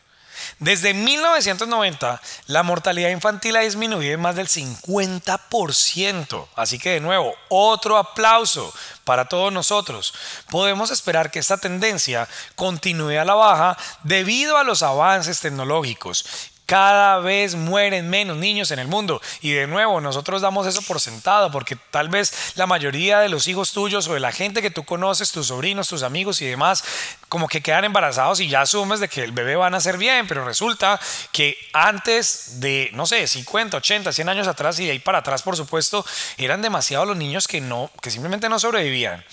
Desde 0.58 0.94
1990, 0.94 2.20
la 2.46 2.62
mortalidad 2.62 3.10
infantil 3.10 3.56
ha 3.56 3.60
disminuido 3.60 4.14
en 4.14 4.20
más 4.20 4.36
del 4.36 4.48
50%. 4.48 6.48
Así 6.56 6.78
que 6.78 6.90
de 6.90 7.00
nuevo, 7.00 7.34
otro 7.48 7.96
aplauso 7.96 8.72
para 9.04 9.26
todos 9.26 9.52
nosotros. 9.52 10.14
Podemos 10.50 10.90
esperar 10.90 11.30
que 11.30 11.38
esta 11.38 11.58
tendencia 11.58 12.28
continúe 12.56 13.18
a 13.18 13.24
la 13.24 13.34
baja 13.34 13.78
debido 14.02 14.56
a 14.56 14.64
los 14.64 14.82
avances 14.82 15.40
tecnológicos 15.40 16.24
cada 16.68 17.18
vez 17.20 17.54
mueren 17.54 18.10
menos 18.10 18.36
niños 18.36 18.70
en 18.72 18.78
el 18.78 18.88
mundo. 18.88 19.22
Y 19.40 19.52
de 19.52 19.66
nuevo, 19.66 20.02
nosotros 20.02 20.42
damos 20.42 20.66
eso 20.66 20.82
por 20.82 21.00
sentado, 21.00 21.50
porque 21.50 21.76
tal 21.76 22.10
vez 22.10 22.52
la 22.56 22.66
mayoría 22.66 23.20
de 23.20 23.30
los 23.30 23.48
hijos 23.48 23.72
tuyos 23.72 24.06
o 24.06 24.12
de 24.12 24.20
la 24.20 24.32
gente 24.32 24.60
que 24.60 24.70
tú 24.70 24.84
conoces, 24.84 25.32
tus 25.32 25.46
sobrinos, 25.46 25.88
tus 25.88 26.02
amigos 26.02 26.42
y 26.42 26.46
demás, 26.46 26.84
como 27.30 27.48
que 27.48 27.62
quedan 27.62 27.86
embarazados 27.86 28.40
y 28.40 28.48
ya 28.48 28.60
asumes 28.60 29.00
de 29.00 29.08
que 29.08 29.24
el 29.24 29.32
bebé 29.32 29.56
va 29.56 29.68
a 29.68 29.70
nacer 29.70 29.96
bien, 29.96 30.28
pero 30.28 30.44
resulta 30.44 31.00
que 31.32 31.56
antes 31.72 32.60
de, 32.60 32.90
no 32.92 33.06
sé, 33.06 33.26
50, 33.26 33.78
80, 33.78 34.12
100 34.12 34.28
años 34.28 34.46
atrás 34.46 34.78
y 34.78 34.84
de 34.84 34.92
ahí 34.92 34.98
para 34.98 35.20
atrás, 35.20 35.42
por 35.42 35.56
supuesto, 35.56 36.04
eran 36.36 36.60
demasiados 36.60 37.08
los 37.08 37.16
niños 37.16 37.48
que 37.48 37.62
no, 37.62 37.90
que 38.02 38.10
simplemente 38.10 38.50
no 38.50 38.58
sobrevivían. 38.58 39.24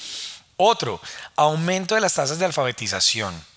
Otro, 0.56 1.02
aumento 1.36 1.96
de 1.96 2.02
las 2.02 2.14
tasas 2.14 2.40
de 2.40 2.46
alfabetización. 2.46 3.55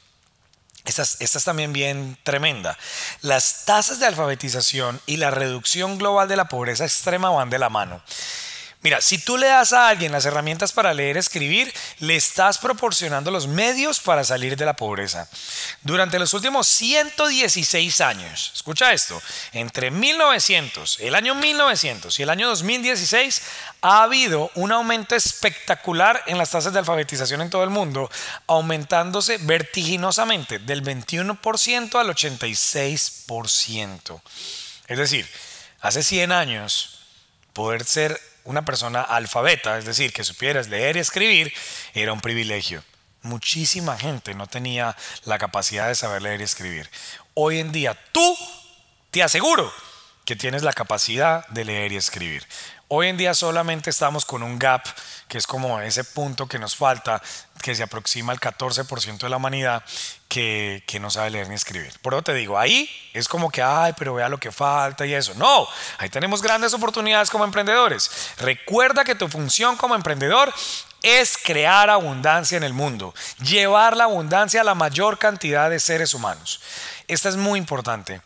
Esta 0.85 1.03
es, 1.03 1.45
también 1.45 1.73
bien 1.73 2.17
tremenda. 2.23 2.79
Las 3.21 3.65
tasas 3.65 4.01
de 4.01 4.07
alfabetización 4.07 5.01
y 5.07 5.17
la 5.17 5.31
reducción 5.31 5.99
global 5.99 6.29
de 6.29 6.37
la 6.37 6.49
pobreza 6.49 6.85
extrema 6.85 7.31
van 7.31 7.51
de 7.51 7.59
la 7.59 7.69
mano. 7.69 8.03
Mira, 8.81 9.01
si 9.01 9.19
tú 9.19 9.37
le 9.37 9.49
das 9.49 9.73
a 9.73 9.89
alguien 9.89 10.13
las 10.13 10.25
herramientas 10.25 10.73
para 10.73 10.95
leer 10.95 11.17
y 11.17 11.19
escribir, 11.19 11.75
le 11.99 12.15
estás 12.15 12.59
proporcionando 12.59 13.33
los 13.33 13.49
medios 13.49 13.99
para 13.99 14.23
salir 14.23 14.57
de 14.57 14.65
la 14.65 14.77
pobreza. 14.77 15.29
Durante 15.83 16.19
los 16.19 16.35
últimos 16.35 16.67
116 16.67 18.01
años, 18.01 18.51
escucha 18.53 18.93
esto, 18.93 19.23
entre 19.53 19.93
1900, 19.93 20.99
el 21.01 21.15
año 21.15 21.37
1900 21.37 22.19
y 22.19 22.25
el 22.25 22.31
año 22.31 22.49
2016 22.49 23.43
ha 23.83 24.03
habido 24.03 24.51
un 24.57 24.73
aumento 24.73 25.15
espectacular 25.15 26.21
en 26.27 26.37
las 26.37 26.51
tasas 26.51 26.73
de 26.73 26.81
alfabetización 26.81 27.43
en 27.43 27.51
todo 27.51 27.63
el 27.63 27.71
mundo, 27.71 28.11
aumentándose 28.49 29.39
vertiginosamente 29.39 30.59
del 30.59 30.83
21% 30.83 31.95
al 31.95 32.09
86%. 32.09 34.21
Es 34.89 34.99
decir, 34.99 35.29
hace 35.81 36.03
100 36.03 36.33
años, 36.33 37.03
poder 37.53 37.85
ser 37.85 38.21
una 38.43 38.65
persona 38.65 39.03
alfabeta, 39.03 39.79
es 39.79 39.85
decir, 39.85 40.13
que 40.13 40.25
supieras 40.25 40.67
leer 40.69 40.97
y 40.97 41.01
escribir, 41.01 41.55
era 41.95 42.13
un 42.13 42.21
privilegio. 42.21 42.83
Muchísima 43.29 43.99
gente 43.99 44.35
no 44.35 44.47
tenía 44.47 44.97
la 45.25 45.39
capacidad 45.39 45.87
de 45.87 45.95
saber 45.95 46.23
leer 46.23 46.41
y 46.41 46.45
escribir. 46.45 46.91
Hoy 47.35 47.59
en 47.59 47.73
día 47.73 47.97
tú 48.11 48.37
te 49.11 49.23
aseguro 49.23 49.71
que 50.25 50.35
tienes 50.35 50.63
la 50.63 50.73
capacidad 50.73 51.47
de 51.49 51.67
leer 51.67 51.93
y 51.93 51.97
escribir. 51.97 52.47
Hoy 52.89 53.09
en 53.09 53.19
día 53.19 53.35
solamente 53.35 53.91
estamos 53.91 54.25
con 54.25 54.43
un 54.43 54.59
gap, 54.59 54.83
que 55.29 55.37
es 55.37 55.47
como 55.47 55.79
ese 55.81 56.05
punto 56.05 56.47
que 56.47 56.59
nos 56.59 56.75
falta, 56.75 57.21
que 57.63 57.75
se 57.75 57.83
aproxima 57.83 58.33
al 58.33 58.41
14% 58.41 59.19
de 59.19 59.29
la 59.29 59.37
humanidad 59.37 59.85
que, 60.27 60.83
no 60.99 61.11
sabe 61.11 61.29
leer 61.29 61.49
ni 61.49 61.55
escribir. 61.55 61.93
Por 62.01 62.15
eso 62.15 62.23
te 62.23 62.33
digo, 62.33 62.59
ahí 62.59 62.89
es 63.13 63.29
como 63.29 63.51
que, 63.51 63.63
ay, 63.63 63.93
pero 63.99 64.15
vea 64.15 64.31
lo 64.31 64.39
que 64.39 64.53
falta 64.53 65.05
y 65.05 65.13
eso. 65.13 65.35
No, 65.35 65.69
ahí 65.99 66.09
tenemos 66.09 66.41
grandes 66.41 66.73
oportunidades 66.73 67.29
como 67.29 67.45
emprendedores. 67.45 68.11
Recuerda 68.39 69.05
que 69.05 69.15
tu 69.15 69.29
función 69.29 69.77
como 69.77 69.95
emprendedor 69.95 70.51
es 71.03 71.37
crear 71.37 71.91
abundancia 71.91 72.57
en 72.57 72.65
el 72.65 72.73
mundo, 72.73 73.15
llevar 73.43 73.97
la 73.97 74.05
abundancia 74.05 74.61
a 74.61 74.65
la 74.65 74.75
mayor 74.75 75.19
cantidad 75.19 75.71
de 75.71 75.81
seres 75.81 76.15
humanos. 76.15 76.61
Esta 77.07 77.29
es 77.29 77.37
muy 77.37 77.59
importante. 77.59 78.21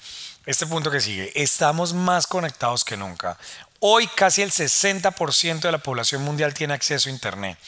Este 0.44 0.66
punto 0.66 0.90
que 0.90 1.00
sigue, 1.00 1.30
estamos 1.40 1.94
más 1.94 2.26
conectados 2.26 2.84
que 2.84 2.96
nunca. 2.96 3.38
Hoy 3.84 4.06
casi 4.06 4.42
el 4.42 4.52
60% 4.52 5.60
de 5.60 5.72
la 5.72 5.78
población 5.78 6.22
mundial 6.22 6.54
tiene 6.54 6.72
acceso 6.72 7.08
a 7.08 7.12
Internet. 7.12 7.58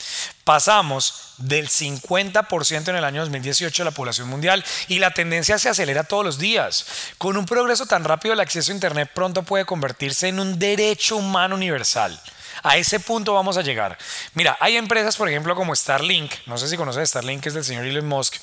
Pasamos 0.44 1.34
del 1.38 1.68
50% 1.68 2.88
en 2.88 2.94
el 2.94 3.04
año 3.04 3.22
2018 3.22 3.82
de 3.82 3.90
la 3.90 3.94
población 3.94 4.28
mundial 4.28 4.64
y 4.86 5.00
la 5.00 5.10
tendencia 5.10 5.58
se 5.58 5.68
acelera 5.68 6.04
todos 6.04 6.24
los 6.24 6.38
días. 6.38 6.86
Con 7.18 7.36
un 7.36 7.46
progreso 7.46 7.86
tan 7.86 8.04
rápido 8.04 8.32
el 8.32 8.38
acceso 8.38 8.70
a 8.70 8.76
Internet 8.76 9.10
pronto 9.12 9.42
puede 9.42 9.64
convertirse 9.64 10.28
en 10.28 10.38
un 10.38 10.56
derecho 10.58 11.16
humano 11.16 11.56
universal. 11.56 12.20
A 12.64 12.76
ese 12.78 12.98
punto 12.98 13.34
vamos 13.34 13.58
a 13.58 13.62
llegar. 13.62 13.98
Mira, 14.32 14.56
hay 14.58 14.78
empresas, 14.78 15.18
por 15.18 15.28
ejemplo, 15.28 15.54
como 15.54 15.76
Starlink, 15.76 16.32
no 16.46 16.56
sé 16.56 16.66
si 16.66 16.78
conoces 16.78 17.10
Starlink, 17.10 17.44
es 17.44 17.52
del 17.52 17.62
señor 17.62 17.84
Elon 17.84 18.08
Musk, 18.08 18.36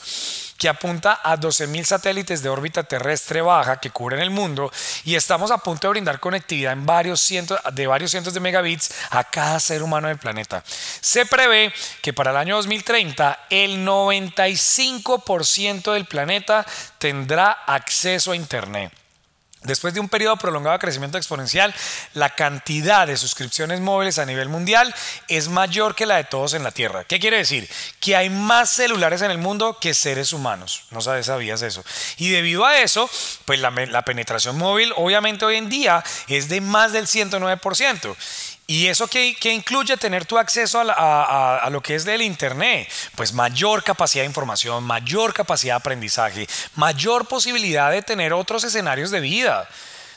que 0.60 0.69
apunta 0.69 1.21
a 1.23 1.38
12.000 1.38 1.86
satélites 1.86 2.43
de 2.43 2.49
órbita 2.49 2.84
terrestre 2.84 3.41
baja 3.41 3.79
que 3.79 3.89
cubren 3.89 4.19
el 4.19 4.29
mundo 4.29 4.71
y 5.05 5.15
estamos 5.15 5.49
a 5.49 5.57
punto 5.57 5.88
de 5.88 5.93
brindar 5.93 6.19
conectividad 6.19 6.73
en 6.73 6.86
varios 6.86 7.19
cientos, 7.19 7.60
de 7.73 7.88
varios 7.88 8.12
cientos 8.12 8.36
de 8.36 8.41
megabits 8.41 8.93
a 9.10 9.23
cada 9.23 9.60
ser 9.60 9.81
humano 9.81 10.07
del 10.07 10.19
planeta. 10.19 10.63
Se 10.65 11.25
prevé 11.25 11.73
que 12.03 12.13
para 12.13 12.29
el 12.29 12.38
año 12.38 12.57
2030 12.57 13.47
el 13.49 13.84
95% 13.84 15.93
del 15.93 16.05
planeta 16.05 16.63
tendrá 16.99 17.63
acceso 17.65 18.34
a 18.34 18.36
Internet. 18.36 19.00
Después 19.63 19.93
de 19.93 20.00
un 20.00 20.10
periodo 20.10 20.38
prolongado 20.38 20.74
de 20.74 20.80
crecimiento 20.80 21.19
exponencial, 21.19 21.74
la 22.15 22.32
cantidad 22.32 23.06
de 23.06 23.15
suscripciones 23.15 23.80
móviles 23.80 24.17
a 24.17 24.26
nivel 24.26 24.50
mundial 24.50 24.93
es 25.28 25.50
mayor 25.50 25.93
que 25.93 26.08
la 26.08 26.17
de 26.17 26.24
todos 26.24 26.56
en 26.56 26.63
la 26.63 26.71
Tierra. 26.71 27.04
¿Qué 27.04 27.19
quiere 27.19 27.38
decir? 27.38 27.69
Que 28.00 28.15
hay 28.15 28.32
más 28.32 28.71
celulares 28.71 29.21
en 29.21 29.30
el 29.30 29.38
mundo 29.38 29.78
que 29.80 29.93
seres 29.93 30.34
humanos. 30.34 30.86
No 30.89 31.00
sabes, 31.02 31.28
sabías 31.28 31.62
eso. 31.62 31.84
Y 32.17 32.30
debido 32.30 32.65
a 32.65 32.80
eso, 32.80 33.08
pues 33.45 33.60
la, 33.60 33.69
la 33.69 34.02
penetración 34.04 34.58
móvil 34.58 34.93
obviamente 34.95 35.45
hoy 35.45 35.58
en 35.58 35.69
día 35.69 36.04
es 36.28 36.50
de 36.50 36.60
más 36.60 36.91
del 36.91 37.06
109%. 37.06 38.15
¿Y 38.71 38.88
eso 38.88 39.05
qué, 39.05 39.36
incluye 39.51 39.97
tener 39.97 40.25
tu 40.25 40.38
acceso 40.38 40.81
a, 40.81 41.67
lo 41.69 41.81
que 41.81 41.93
es 41.93 42.05
del 42.05 42.21
Internet? 42.21 42.89
Pues 43.17 43.34
mayor 43.34 43.84
capacidad 43.84 44.23
de 44.23 44.27
información, 44.27 44.86
mayor 44.86 45.34
capacidad 45.34 45.73
de 45.73 45.79
aprendizaje, 45.79 46.47
mayor 46.75 47.27
posibilidad 47.27 47.91
de 47.91 48.01
tener 48.01 48.31
otros 48.31 48.63
escenarios 48.63 49.12
de 49.12 49.19
vida, 49.19 49.67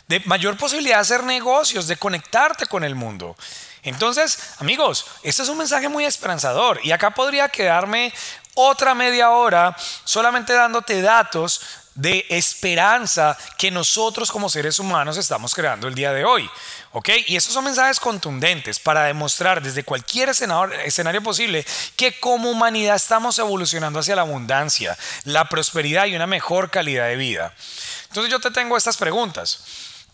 de 0.07 0.21
mayor 0.27 0.57
posibilidad 0.57 0.99
de 0.99 1.01
hacer 1.01 1.25
negocios, 1.25 1.89
de 1.89 1.97
conectarte 1.97 2.67
con 2.67 2.85
el 2.85 2.95
mundo. 2.95 3.35
Entonces, 3.83 4.39
amigos, 4.61 5.05
este 5.25 5.43
es 5.43 5.49
un 5.49 5.59
mensaje 5.59 5.89
muy 5.89 6.05
esperanzador 6.05 6.79
y 6.85 6.93
acá 6.93 7.11
podría 7.11 7.49
quedarme 7.49 8.15
otra 8.55 8.95
media 8.95 9.31
hora 9.31 9.77
solamente 10.05 10.53
dándote 10.53 11.03
datos 11.03 11.61
de 11.95 12.27
esperanza 12.29 13.37
que 13.57 13.71
nosotros 13.71 14.31
como 14.31 14.49
seres 14.49 14.79
humanos 14.79 15.17
estamos 15.17 15.55
creando 15.55 15.87
el 15.87 15.95
día 15.95 16.13
de 16.13 16.25
hoy. 16.25 16.49
¿Ok? 16.93 17.09
Y 17.27 17.37
estos 17.37 17.55
son 17.55 17.65
mensajes 17.65 17.99
contundentes 17.99 18.79
para 18.79 19.05
demostrar 19.05 19.61
desde 19.63 19.85
cualquier 19.85 20.29
escenario 20.29 21.23
posible 21.23 21.67
que 21.97 22.19
como 22.21 22.51
humanidad 22.51 22.97
estamos 22.97 23.39
evolucionando 23.39 23.99
hacia 23.99 24.17
la 24.17 24.23
abundancia, 24.23 24.97
la 25.25 25.49
prosperidad 25.49 26.07
y 26.07 26.15
una 26.15 26.27
mejor 26.27 26.71
calidad 26.71 27.09
de 27.09 27.17
vida. 27.17 27.53
Entonces 28.09 28.31
yo 28.31 28.39
te 28.39 28.51
tengo 28.51 28.77
estas 28.77 28.97
preguntas. 28.97 29.61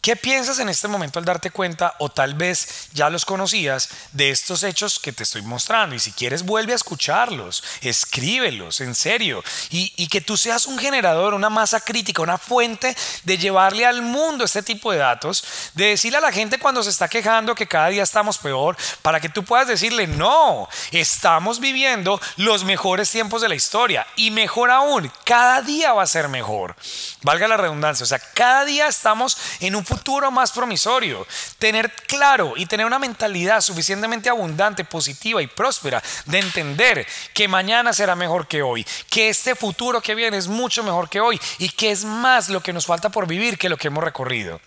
¿Qué 0.00 0.16
piensas 0.16 0.58
en 0.60 0.70
este 0.70 0.88
momento 0.88 1.18
al 1.18 1.26
darte 1.26 1.50
cuenta 1.50 1.94
o 1.98 2.08
tal 2.08 2.32
vez 2.32 2.88
ya 2.94 3.10
los 3.10 3.26
conocías 3.26 3.90
de 4.12 4.30
estos 4.30 4.62
hechos 4.62 4.98
que 4.98 5.12
te 5.12 5.24
estoy 5.24 5.42
mostrando? 5.42 5.94
Y 5.94 5.98
si 5.98 6.10
quieres 6.12 6.42
vuelve 6.42 6.72
a 6.72 6.76
escucharlos, 6.76 7.62
escríbelos, 7.82 8.80
en 8.80 8.94
serio. 8.94 9.44
Y, 9.68 9.90
que 10.10 10.22
tú 10.22 10.36
seas 10.36 10.66
un 10.66 10.78
generador, 10.78 11.34
una 11.34 11.50
masa 11.50 11.80
crítica, 11.80 12.22
una 12.22 12.38
fuente 12.38 12.96
de 13.24 13.38
llevarle 13.38 13.86
al 13.86 14.02
mundo 14.02 14.42
este 14.44 14.62
tipo 14.62 14.90
de 14.90 14.98
datos, 14.98 15.44
de 15.74 15.84
decirle 15.84 16.18
a 16.18 16.22
la 16.22 16.32
gente 16.32 16.58
cuando 16.58 16.82
se 16.82 16.90
está 16.90 17.06
quejando 17.06 17.54
que 17.54 17.68
cada 17.68 17.88
día 17.88 18.02
estamos 18.02 18.38
peor, 18.38 18.76
para 19.02 19.20
que 19.20 19.28
tú 19.28 19.44
puedas 19.44 19.68
decirle, 19.68 20.08
no, 20.08 20.68
estamos 20.90 21.60
viviendo 21.60 22.20
los 22.36 22.64
mejores 22.64 23.10
tiempos 23.10 23.42
de 23.42 23.50
la 23.50 23.54
historia. 23.54 24.04
Y 24.16 24.32
mejor 24.32 24.70
aún, 24.70 25.12
cada 25.24 25.62
día 25.62 25.92
va 25.92 26.02
a 26.02 26.06
ser 26.06 26.28
mejor. 26.28 26.74
Valga 27.22 27.46
la 27.46 27.58
redundancia, 27.58 28.02
o 28.02 28.06
sea, 28.06 28.18
cada 28.18 28.64
día 28.64 28.88
estamos 28.88 29.36
en 29.60 29.76
un 29.76 29.84
futuro 29.90 30.31
más 30.31 30.53
promisorio. 30.53 31.26
Tener 31.59 31.92
claro 32.07 32.55
y 32.57 32.66
tener 32.66 32.87
una 32.87 32.98
mentalidad 32.98 33.61
suficientemente 33.61 34.29
abundante, 34.29 34.85
positiva 34.85 35.42
y 35.42 35.46
próspera 35.46 36.03
de 36.26 36.38
entender 36.38 37.07
que 37.35 37.48
mañana 37.48 37.92
será 37.92 38.14
mejor 38.14 38.46
que 38.46 38.62
hoy, 38.62 38.87
que 39.11 39.29
este 39.29 39.55
futuro 39.55 40.00
que 40.00 40.14
viene 40.14 40.37
es 40.37 40.48
mucho 40.48 40.83
mejor 40.83 41.09
que 41.09 41.20
hoy 41.20 41.40
y 41.59 41.68
que 41.70 41.90
es 41.90 42.05
más 42.05 42.48
lo 42.48 42.62
que 42.62 42.72
nos 42.72 42.87
falta 42.87 43.09
por 43.11 43.26
vivir 43.26 43.59
que 43.59 43.68
lo 43.68 43.76
que 43.76 43.88
hemos 43.88 44.05
recorrido. 44.05 44.61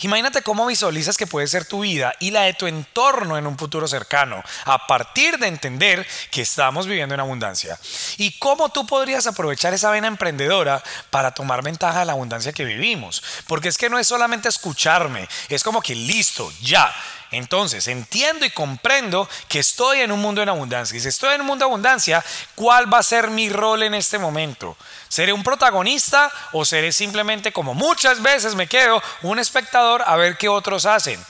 Imagínate 0.00 0.42
cómo 0.42 0.66
visualizas 0.66 1.16
que 1.16 1.26
puede 1.26 1.46
ser 1.46 1.64
tu 1.64 1.80
vida 1.80 2.14
y 2.20 2.30
la 2.30 2.42
de 2.42 2.54
tu 2.54 2.66
entorno 2.66 3.36
en 3.36 3.46
un 3.46 3.58
futuro 3.58 3.88
cercano, 3.88 4.42
a 4.64 4.86
partir 4.86 5.38
de 5.38 5.48
entender 5.48 6.06
que 6.30 6.42
estamos 6.42 6.86
viviendo 6.86 7.14
en 7.14 7.20
abundancia. 7.20 7.78
Y 8.16 8.38
cómo 8.38 8.68
tú 8.68 8.86
podrías 8.86 9.26
aprovechar 9.26 9.74
esa 9.74 9.90
vena 9.90 10.06
emprendedora 10.06 10.82
para 11.10 11.32
tomar 11.32 11.62
ventaja 11.62 12.00
de 12.00 12.04
la 12.04 12.12
abundancia 12.12 12.52
que 12.52 12.64
vivimos. 12.64 13.22
Porque 13.46 13.68
es 13.68 13.78
que 13.78 13.90
no 13.90 13.98
es 13.98 14.06
solamente 14.06 14.48
escucharme, 14.48 15.28
es 15.48 15.62
como 15.62 15.82
que 15.82 15.94
listo, 15.94 16.52
ya 16.60 16.94
entonces, 17.30 17.86
entiendo 17.88 18.46
y 18.46 18.50
comprendo 18.50 19.28
que 19.48 19.58
estoy 19.58 20.00
en 20.00 20.12
un 20.12 20.20
mundo 20.20 20.42
en 20.42 20.48
abundancia. 20.48 20.96
Y 20.96 21.00
si 21.00 21.08
estoy 21.08 21.34
en 21.34 21.42
un 21.42 21.46
mundo 21.46 21.64
de 21.64 21.68
abundancia, 21.68 22.24
¿cuál 22.54 22.92
va 22.92 22.98
a 22.98 23.02
ser 23.02 23.30
mi 23.30 23.50
rol 23.50 23.82
en 23.82 23.94
este 23.94 24.18
momento? 24.18 24.76
¿Seré 25.08 25.32
un 25.32 25.42
protagonista 25.42 26.30
o 26.52 26.64
seré 26.64 26.92
simplemente 26.92 27.52
como 27.52 27.74
muchas 27.74 28.22
veces 28.22 28.54
me 28.54 28.66
quedo 28.66 29.02
un 29.22 29.38
espectador 29.38 30.02
a 30.06 30.16
ver 30.16 30.38
qué 30.38 30.48
otros 30.48 30.86
hacen? 30.86 31.22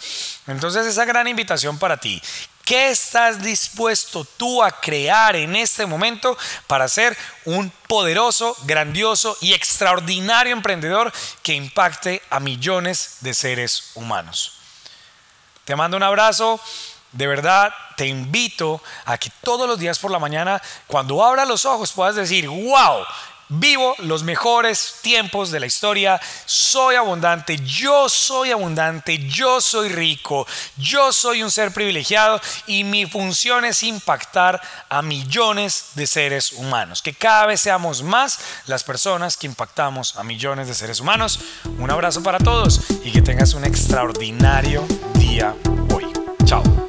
Entonces, 0.46 0.86
esa 0.86 1.04
gran 1.04 1.26
invitación 1.26 1.78
para 1.78 1.96
ti. 1.96 2.22
¿Qué 2.64 2.90
estás 2.90 3.42
dispuesto 3.42 4.26
tú 4.36 4.62
a 4.62 4.70
crear 4.70 5.34
en 5.34 5.56
este 5.56 5.86
momento 5.86 6.36
para 6.66 6.86
ser 6.86 7.16
un 7.46 7.72
poderoso, 7.88 8.54
grandioso 8.64 9.38
y 9.40 9.54
extraordinario 9.54 10.52
emprendedor 10.52 11.10
que 11.42 11.54
impacte 11.54 12.20
a 12.28 12.40
millones 12.40 13.16
de 13.20 13.32
seres 13.32 13.92
humanos? 13.94 14.58
Te 15.68 15.76
mando 15.76 15.98
un 15.98 16.02
abrazo. 16.02 16.58
De 17.12 17.26
verdad, 17.26 17.70
te 17.94 18.06
invito 18.06 18.82
a 19.04 19.18
que 19.18 19.30
todos 19.42 19.68
los 19.68 19.78
días 19.78 19.98
por 19.98 20.10
la 20.10 20.18
mañana, 20.18 20.62
cuando 20.86 21.22
abras 21.22 21.46
los 21.46 21.66
ojos, 21.66 21.92
puedas 21.92 22.16
decir, 22.16 22.48
wow, 22.48 23.04
vivo 23.50 23.94
los 23.98 24.22
mejores 24.22 24.94
tiempos 25.02 25.50
de 25.50 25.60
la 25.60 25.66
historia, 25.66 26.18
soy 26.46 26.94
abundante, 26.94 27.58
yo 27.58 28.08
soy 28.08 28.50
abundante, 28.50 29.18
yo 29.28 29.60
soy 29.60 29.90
rico, 29.90 30.46
yo 30.78 31.12
soy 31.12 31.42
un 31.42 31.50
ser 31.50 31.70
privilegiado 31.70 32.40
y 32.66 32.84
mi 32.84 33.04
función 33.04 33.66
es 33.66 33.82
impactar 33.82 34.62
a 34.88 35.02
millones 35.02 35.90
de 35.96 36.06
seres 36.06 36.52
humanos. 36.54 37.02
Que 37.02 37.12
cada 37.12 37.44
vez 37.44 37.60
seamos 37.60 38.02
más 38.02 38.38
las 38.64 38.84
personas 38.84 39.36
que 39.36 39.46
impactamos 39.46 40.16
a 40.16 40.24
millones 40.24 40.66
de 40.66 40.74
seres 40.74 41.00
humanos. 41.00 41.40
Un 41.78 41.90
abrazo 41.90 42.22
para 42.22 42.38
todos 42.38 42.80
y 43.04 43.12
que 43.12 43.20
tengas 43.20 43.52
un 43.52 43.66
extraordinario 43.66 44.86
día 44.86 45.17
día 45.28 45.54
hoy. 45.94 46.04
Chao. 46.44 46.87